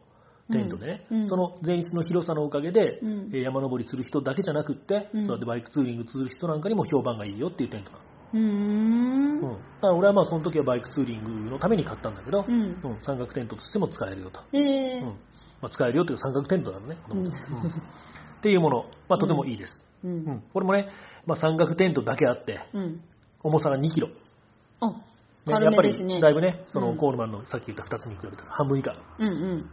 [0.50, 3.00] テントでね、うんうんその前室の広さのおかげで、
[3.32, 8.04] 山登りする人だけじゃなくって、うんそうやってバイクツーリングする人なんかにも評判がいいよっていうテントなの。
[8.34, 9.40] うーんうん。
[9.42, 12.74] だから俺はまあその時はバイクツーリングのために買ったんだけど、うん。
[13.34, 14.40] テントとしても使えるよと。
[14.52, 15.06] えーうん
[15.60, 16.96] まあ、使えるよという三角テントなのね。
[17.10, 19.74] うんうんっていうもの、まあ、とてもいいです。
[20.04, 20.08] う。
[20.08, 20.88] うんんこれもね、
[21.26, 23.00] まあ、三角テントだけあって、うん。
[23.42, 24.08] 重さが2キロ。
[25.48, 26.20] ねあ、や軽っぱり。
[26.20, 28.94] だいぶね、そうんのコールマンのさっき言った2つに比べたら半分以下。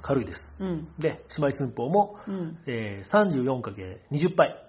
[0.02, 0.44] 軽いです。
[0.60, 0.88] うん。
[1.00, 2.58] で、姉妹寸法も、うん。
[2.68, 4.66] えー、34×20 パイ。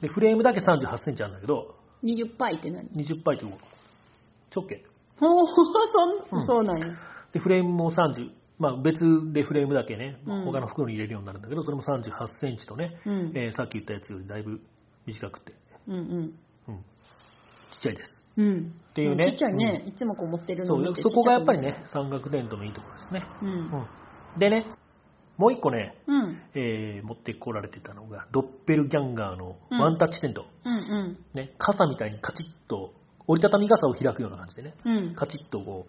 [0.00, 4.82] で、フレームだけ38センチあるんだけど、20パイって何？20パイって直径。
[5.18, 5.62] ほう、そ
[6.32, 6.86] うんん、そうなんや。
[7.32, 13.32] で、フレームも30、まあ別でフレームだけね、うん他の袋に入れるようになるんだけど、それも38センチとね、うん。
[13.34, 14.60] えーさっき言ったやつよりだいぶ
[15.06, 15.52] 短くて、
[15.88, 16.02] うんうん。
[16.68, 16.84] うん、
[17.70, 18.27] ちっちゃいです。
[18.38, 18.72] うん。
[18.90, 19.84] っていうねちっちゃいね。
[19.86, 21.58] いつもこう持ってるのそう見てそこがやっぱり。
[21.58, 23.20] ちね、三角テントのいいところですね。
[23.42, 23.44] う。
[23.44, 23.86] うんん、
[24.38, 24.66] でね、
[25.36, 26.42] もう一個ね、うん。
[26.54, 30.46] えー持ってこられてたのが、ドッペルギャンガーのうんワンタッチテント。
[30.64, 31.18] うんうん。
[31.34, 32.92] ね、傘みたいにカチッと、
[33.26, 35.14] 折りたたみ傘を開くような感じでね、うん。
[35.14, 35.86] カチッとこ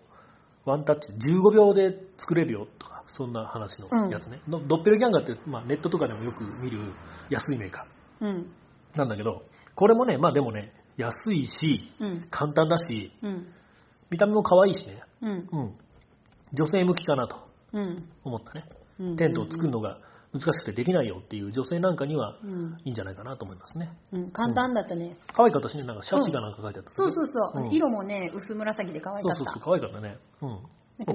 [0.66, 4.42] う、ワンタッチ15秒で作れるよとか、そんな話のやつね。
[4.48, 6.80] のドッペルギャンガーって、まあ、ネットとかでもよく見る
[7.30, 7.88] 安いメーカ
[8.22, 8.30] うん。
[8.94, 9.44] ーなんだけど、
[9.76, 12.28] これもね、まあでもね、安いし、うん。
[12.30, 13.48] 簡単だし、うん。
[14.10, 15.30] 見た目も可愛いしね、うん。
[15.30, 15.76] うん。
[16.54, 17.38] 女性向きかなと
[17.74, 18.10] うん。
[18.24, 18.66] 思ったね。
[19.00, 19.16] うん。
[19.16, 19.98] テントを作るのが
[20.34, 22.78] 難しくてできないよっていう女性なんかにはうん。
[22.84, 23.92] いいんじゃないかなと思いますね。
[24.12, 24.32] うん。
[24.32, 25.18] 簡単だったね。
[25.34, 27.64] 可愛かったしね、なんかシャチがなんか書いてあった、そうそうそう。
[27.64, 29.36] うん色もね、薄紫で可愛かった。
[29.38, 30.18] そうそうそう、可愛かったね。
[30.42, 30.60] うん。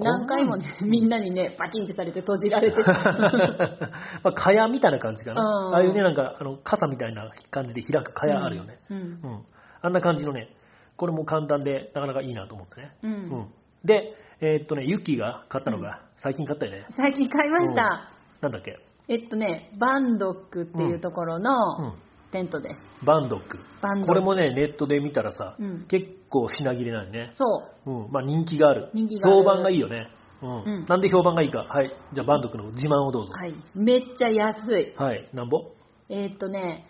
[0.00, 2.92] 何回もね、みんなにね、パチンってされて閉じられてた。
[4.24, 5.42] まあ、蚊帳みたいな感じかな。
[5.42, 8.78] うんああいうね、なんか、あの、傘みたいな感じで開く蚊帳あるよね。
[8.88, 8.96] うん。
[8.98, 9.44] うん。
[9.84, 10.48] あんな感じのね、
[10.96, 12.96] これも簡単で、なかなかいいなと思ってね。
[13.02, 13.06] う。
[13.06, 13.48] うんん。
[13.84, 16.86] で、えーっとね、ユッキーが買ったのが、最近買ったよね。
[16.96, 18.10] 最近買いました。
[18.40, 18.78] なんだっけ？
[19.08, 21.52] えっとね、バンドックっていうところうの
[21.90, 21.94] ん。
[22.30, 22.92] テントです。
[23.04, 23.58] バンドック。
[23.82, 24.08] バンドック。
[24.08, 27.28] これもね、ネットで見たらさ、うん結構品切れないね。
[27.32, 27.44] そ
[27.84, 27.90] う。
[27.90, 28.10] うん。
[28.10, 28.90] まあ人気がある。
[28.94, 30.08] 人気がある評判がいいよね。
[30.42, 30.50] うん。
[30.50, 31.58] うんなんで評判がいいか。
[31.68, 31.92] はい。
[32.12, 33.32] じゃあバンドックの自慢をどうぞ。
[33.32, 33.54] はい。
[33.74, 34.94] めっちゃ安い。
[34.96, 35.28] はい。
[35.34, 35.70] なんぼ？
[36.08, 36.86] えっとね、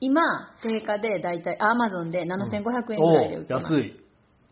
[0.00, 0.22] 今、
[0.62, 3.66] 定価でだいたいアマゾンで7500円ぐらいで売ってます。
[3.74, 3.94] 安い。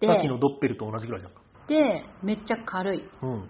[0.01, 1.31] でさっきのドッペルと同じぐらいだ。
[1.67, 3.03] で、めっちゃ軽い。
[3.23, 3.49] うん。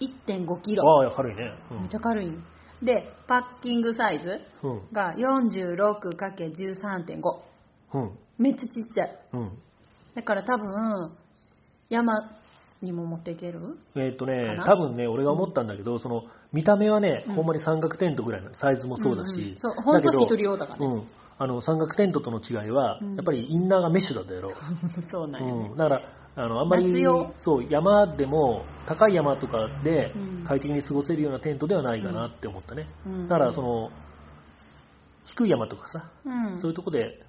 [0.00, 0.84] 1.5キロ。
[1.04, 1.54] ああ、軽いね。
[1.70, 2.30] うんめっちゃ軽い。
[2.82, 4.82] で、パッキングサイズうん。
[4.92, 7.20] が 46×13.5。
[7.94, 8.18] うん。
[8.38, 9.18] めっちゃちっちゃい。
[9.32, 9.58] うん。
[10.14, 11.16] だから多分、
[11.88, 12.12] 山
[12.82, 13.60] にも持っていける？
[13.94, 14.64] えーっとねか、な？
[14.64, 20.86] 多分ね、俺が思ったんだけど、その、見た目はね、うんほんまに三角テントぐらいのサイズもそうだし、んんそう、ほんけど一人用だからね。
[20.86, 21.02] うん。
[21.38, 24.52] あの、三角テントとの違いは、うんやっぱりインナーがメッシュだったやろ。
[25.10, 25.76] そうなんやねうん。。
[25.76, 26.02] だから、
[26.34, 32.86] あの、あんまり夏用、そう、山でも、高い山とかでうん快適に過ごせるようなテントではないかなって思ったね。
[33.06, 33.90] うんだから、その、
[35.24, 36.56] 低い山とかさ、うん。
[36.58, 37.20] そういうとこで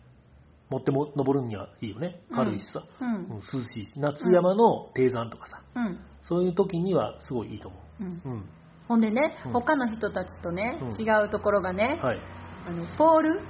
[0.69, 2.21] 持っても登るにはいいよね。
[2.33, 2.83] 軽いしさ。
[3.01, 3.91] うんうん、涼しいし。
[3.95, 5.99] 夏山の低山とかさ、うん。
[6.21, 8.07] そういう時にはすごいいいと思うん。
[8.07, 8.21] う。
[8.25, 8.49] うん。
[8.87, 12.19] ほんでね、うん他の人たちとね、うん違うところがね、はい。
[12.65, 13.41] あのポールうん。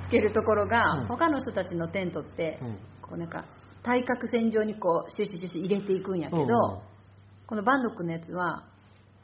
[0.00, 2.78] つけるところが、うん他の人たちのテントって、うん。
[3.00, 3.44] こうなんか
[3.82, 6.44] 対角線上にこうシュシュシュシュ入れていくんやけど、
[7.46, 8.64] このバンドックのやつは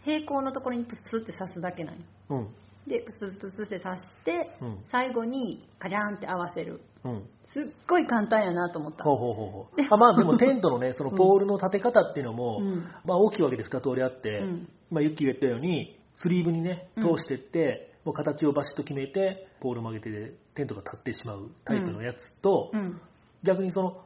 [0.04, 2.48] 平行のところにプスプスって刺すだけなんようん。
[2.86, 7.28] でプスプスプスって刺して、うん最後にカジャーンって合わせるうん。
[7.44, 9.04] すっごい簡単やなと思った。
[9.04, 9.86] ほうほうほうほう。
[9.90, 12.84] あまあでもテントのね、 そのポールの立て方っていうのも、うん。
[13.04, 14.68] まあ大きいわけで2通りあって、うん。
[14.90, 17.02] まあユッキーが言ったように、スリーブにね、うん。
[17.02, 23.00] 通してって、もう形をバシッと決めて、ポールを曲げてテントが立ってしまうタイプのやつと、うん。
[23.42, 24.00] 逆にその、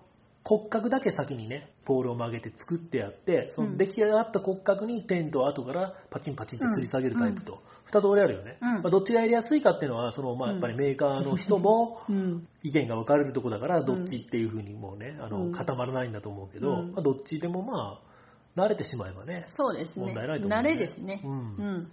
[0.49, 8.59] 骨格だけ先にね、ポールを曲げて作ってやって、その出来上がった骨格にテントを後からパチンパチンって吊り下げるタイプと、二通りあるよね。
[8.63, 12.47] うんまあ、どっちがやりやすいかっていうのは、その、まあ、やっぱりメーカーの人もうん。
[12.63, 19.45] 意見が分かれるとこだから、どっちっていうふうにもうね、あの、うん固まらないんだと思うけど、うんまあ、どっちでもまあ、慣れてしまえばね。
[19.49, 20.07] そうですね。
[20.07, 21.23] 問題ないと思う慣ねれですね。
[21.25, 21.93] うんうん。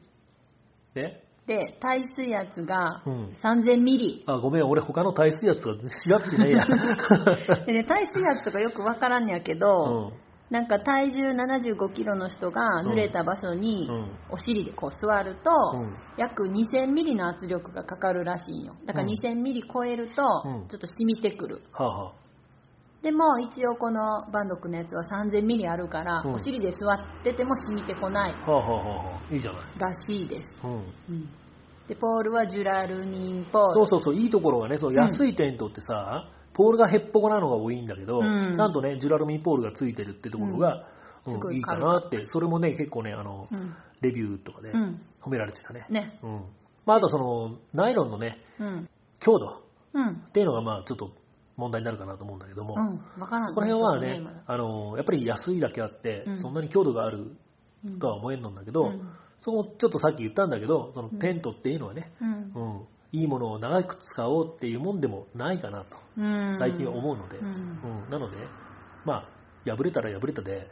[0.94, 4.24] で、で、耐水圧がうん3000ミリ。
[4.28, 6.66] あ、ごめん、俺他の耐水圧とか調べてないや。
[7.66, 10.14] でね、耐水圧とかよくわからんやけうど、ん。
[10.50, 18.76] なんか体重75キロの人が濡れた場所にうんお尻でこう座ると、うん約2000ミリの圧力がかかるらしいんよ。
[18.86, 21.62] だからうん2000ミリ超えるとうんちょっと染みてくる。
[21.72, 22.14] はあ、はあ、
[23.04, 29.62] でも一応このバンドクのやつは3000ミリあるから、うんお尻で座ってても染みてこないはあ、はあ、いいじゃない。
[29.78, 30.48] らしいです。
[30.64, 30.72] うん。
[30.72, 30.76] う
[31.12, 31.30] ん
[31.86, 33.74] で、ポールはジュラルニンポール。
[33.74, 40.88] そうそうそう、いいところがね、その安いテントってさ、ポールがへっぽこなのが多いんだけど、うんちゃんとね、ジュラルミンポールがついてるってところが、
[41.26, 43.76] すごいいいかなって、それもね、結構ね、あの、うん。
[44.00, 45.02] レビューとかでうん。
[45.22, 45.86] 褒められてたね。
[45.90, 46.20] ね。
[46.24, 46.44] うん。
[46.86, 48.90] まあ、あとその、ナイロンのね、うん。
[49.20, 49.62] 強度
[49.94, 50.08] うん。
[50.10, 51.12] っていうのが、まあ、ちょっと
[51.56, 53.22] 問題になるかなと思うんだけども、うん。
[53.22, 56.38] わからんこの辺はねまだ、あの、やっぱり安いだけあって、うん。
[56.38, 57.36] そんなに強度がある
[57.86, 58.00] うん。
[58.00, 59.02] とは思えんのんだけど、うん。
[59.40, 61.20] そこちょっとさっき言ったんだけど、そのうん。
[61.20, 62.52] テントっていうのはね、うん。
[62.56, 66.56] うん、いいものを長く使おうっていうもんでもないかなと、うん。
[66.58, 67.52] 最近は思うので、ううん。
[67.52, 68.38] んなので、
[69.04, 69.30] まあ、
[69.66, 70.70] 破れたら破れたで、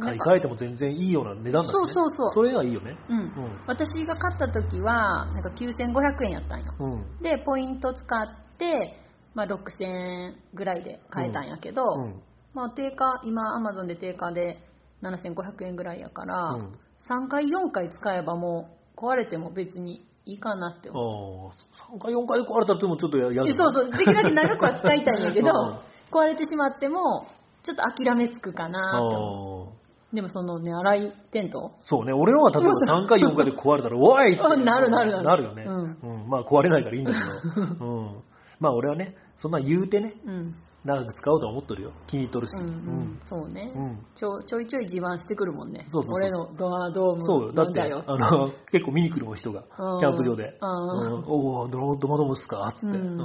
[0.00, 2.30] 買い替えても全然いいような値段だし、ね、そうそうそう。
[2.32, 2.98] それはいいよね。
[3.08, 3.18] うん。
[3.18, 3.60] うん。
[3.66, 6.74] 私が買った時は、なんか9500円やったんよ。
[6.78, 7.22] うん。
[7.22, 9.05] で、ポイント使って、
[9.36, 12.22] まあ6000円ぐらいで買えたんやけど、うん。
[12.54, 14.58] まあ定価、今アマゾンで定価で
[15.02, 16.78] 7500円ぐらいやから、うん
[17.08, 21.48] 3回4回使えばもう壊れても別にいいかなって思う。
[21.48, 25.78] ああ、3回4回で壊れたってもちょっとや嫌だえそうそう、できるだけ長くは使いたいんやけどうん、
[26.10, 27.26] 壊れてしまっても、
[27.62, 30.16] ちょっと諦めつくかなと思う。
[30.16, 31.72] でもそのね、洗いテント？
[31.82, 32.72] そうね、俺のは例えば
[33.04, 35.64] 3回4回で壊れたら、おいってあ なるなるなるなるよね。
[35.64, 36.28] ううん。
[36.28, 37.18] まあ壊れないからいいんだけ
[37.60, 37.86] ど。
[37.86, 38.22] うん。
[38.58, 40.54] まあ俺はね、そんな言うてね、うん。
[40.84, 41.92] 長く使おうとは思っとるよ。
[42.06, 42.52] 気に入っとるし。
[42.56, 44.40] うん、うん、そうね、うんちょ。
[44.42, 45.84] ちょいちょい自慢してくるもんね。
[45.88, 47.52] そうそう俺のドアドームそうよ。
[47.52, 47.80] だって。
[47.80, 50.58] あの、結構見に来る人が、キうんャンプ場で。
[50.62, 52.98] おお、ドマドムっすかつって。
[52.98, 53.20] うん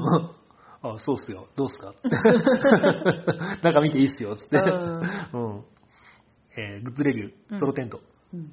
[0.83, 1.47] あ、そうっすよ。
[1.55, 1.91] どうっすか？
[1.91, 2.09] って
[3.61, 4.35] 中見ていいっすよ。
[4.35, 4.57] つって。
[4.57, 5.63] うん。
[6.57, 7.99] えーグッズレビュー、うんソロテント、
[8.33, 8.51] うん。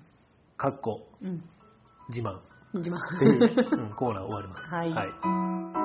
[0.59, 1.43] カッコ、うん。
[2.11, 2.39] 自慢。
[2.75, 2.97] 自慢。
[2.99, 4.63] っていう、うんコーナー終わります。
[4.69, 5.78] は いはい。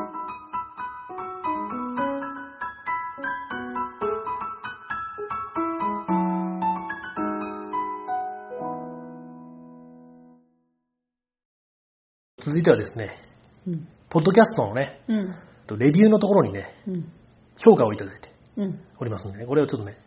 [12.64, 13.20] いてはですね、
[13.68, 13.88] うん。
[14.10, 15.36] ポッドキャストのね、うん。
[15.68, 17.12] とレビューのところにね、うん。
[17.58, 18.80] 評価をいただいてうん。
[19.00, 19.98] おりますので、これをちょっとね、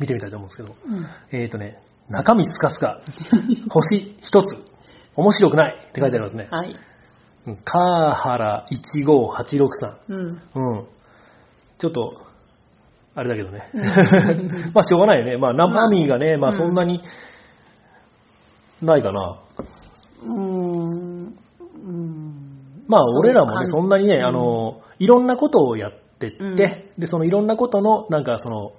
[0.00, 1.06] 見てみたいと思うんですけど、うん。
[1.40, 1.78] えーとね、
[2.08, 3.00] 中身スカスカ、
[3.70, 4.56] 星一つ、
[5.14, 6.48] 面白くないって書いてありますね。
[6.50, 6.68] はい。
[6.68, 9.96] うん川原15863。
[10.08, 10.28] うん。
[10.28, 10.86] うん。
[11.78, 12.22] ちょっと、
[13.14, 13.70] あれだけどね。
[14.74, 15.36] まあ、しょうがないよね。
[15.38, 17.00] まあ、生身がね、まあ、うんそんなに、
[18.82, 19.40] ないかな。
[20.22, 20.69] うーん。
[21.90, 22.84] うん。
[22.88, 28.72] まあ、俺らもね、そんなにね、うんあの、いろんなことをやってって、うんで、そのいろんなことの、なんかその、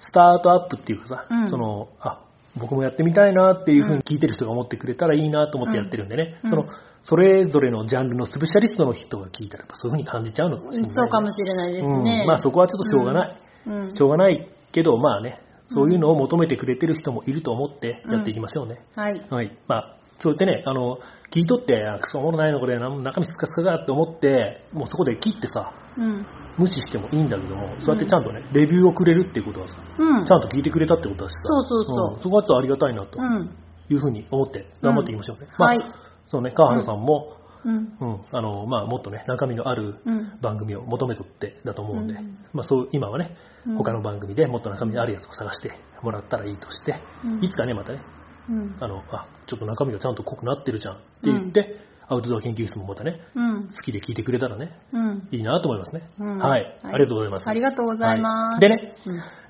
[0.00, 2.24] スタートアップっていうかさ、うんその、あ、
[2.56, 6.66] 僕もやってみたいなっていうふうに聞いてる人が思ってくれたらいいなと思ってやってるんでね、うんその、
[7.02, 12.20] それぞれのジャンルのスペシャリストの人が聞いたら、そういうふうに感じちゃうのかもしれない、そうかもしれないですね。
[12.22, 13.36] うんまあそこはちょっとしょうがない。
[13.66, 13.92] うん。
[13.92, 18.80] しょうがないけど、まあね、そういうのを求めてくれてる人もいると思ってやっていきましょうね。
[18.96, 19.26] はい。
[19.30, 19.56] はい。
[19.68, 20.98] まあ、そうやってね、あの、
[21.30, 26.26] 聞いとって、あクソおもろないのこれ、な中身スカスカだって思って、もうそこで切ってさ、うん。
[26.58, 30.24] 無視してもいいんだけども、そうやってちゃんとね、レビューをくれるっていうことはさ、うん。
[30.24, 33.50] ちゃんと聞いてくれたってことだしさ、そうそうそうんそこはちょっとありがたいなとうん。
[33.90, 35.46] いうふうに思って頑張っていきましょうね。
[35.58, 35.92] うんはいまあ、
[36.26, 37.74] そうね、川原さんも、うん。
[38.00, 40.38] うん、あの、まあ、もっとね、中身のあるうん。
[40.40, 48.00] 番組を求めとってだと思うんで、うんまあそう、今はねう、ん他の番組でもっと中身のあるやつを探してもらったらいいとして、うんいつかね、またね、
[48.48, 48.76] うん。
[48.80, 51.76] あの、あ、ちょっと中身がちゃんと濃くなってるじゃんって言って、
[52.08, 53.68] アウトドア研究室もまたね、うん。
[53.68, 55.28] 好きで聞いてくれたらね、うん。
[55.30, 56.08] いいなと思いますね。
[56.18, 57.48] うんはい、ありがとうございます。
[57.48, 58.64] ありがとうございます。
[58.64, 58.94] はいでね、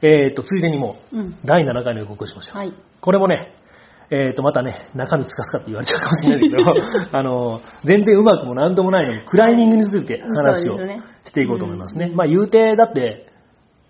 [0.02, 1.38] えっ、と、ついでにもう、うん。
[1.44, 2.58] 第7回の予告をしましょう。
[2.58, 2.74] はい。
[3.00, 3.54] これもね、
[4.10, 6.62] えっ、と、またね、中身スカスカって言われちゃうかもしれないけど、
[7.16, 10.78] あの、全然うまくもなんともないのに、クライミングについて話を
[11.24, 12.06] していこうと思いますね。
[12.06, 13.26] うんまあ、言うて、だって、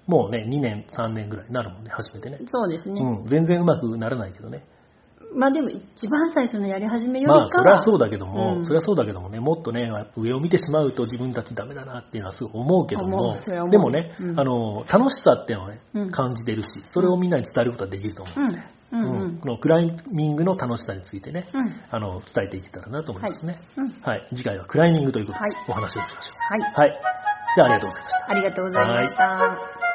[0.07, 2.39] もうね、2年、3年ぐらいになるもんね、初めてね。
[2.47, 3.01] そうですね。
[3.01, 4.65] うん、全然うまくならないけどね。
[5.35, 18.41] まあでも一番最初のやり始めよまあ、りかは、それはそうだけども、うんそれはそうだけどもね、もっとね、やっぱ上を見てしまうと自分たちダメだなっていうのはすごい思うけど思もうそれは思、うでもね、うんあの、楽しさっていうのをね、うん感じてるし、それをみんなに伝えることができると思う。
[18.41, 18.49] うん。
[18.49, 18.55] うん
[18.91, 19.22] うん。
[19.22, 23.61] うんこのクライミングの楽しさについてね、うんあの、伝えていけたらなと思いますね。
[23.76, 23.91] うん。
[24.03, 24.26] はい。
[24.35, 26.61] 次回はクライミングということではいお話をしましょはい。
[26.61, 26.62] う。
[26.74, 27.01] はい。
[27.55, 28.26] じゃあありがとうございました。
[28.31, 29.88] ありがとうございました。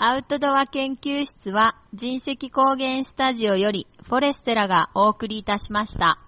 [0.00, 6.20] アウトドア研究室は人石高原スタジオよりフォレステラがお送りいたしました。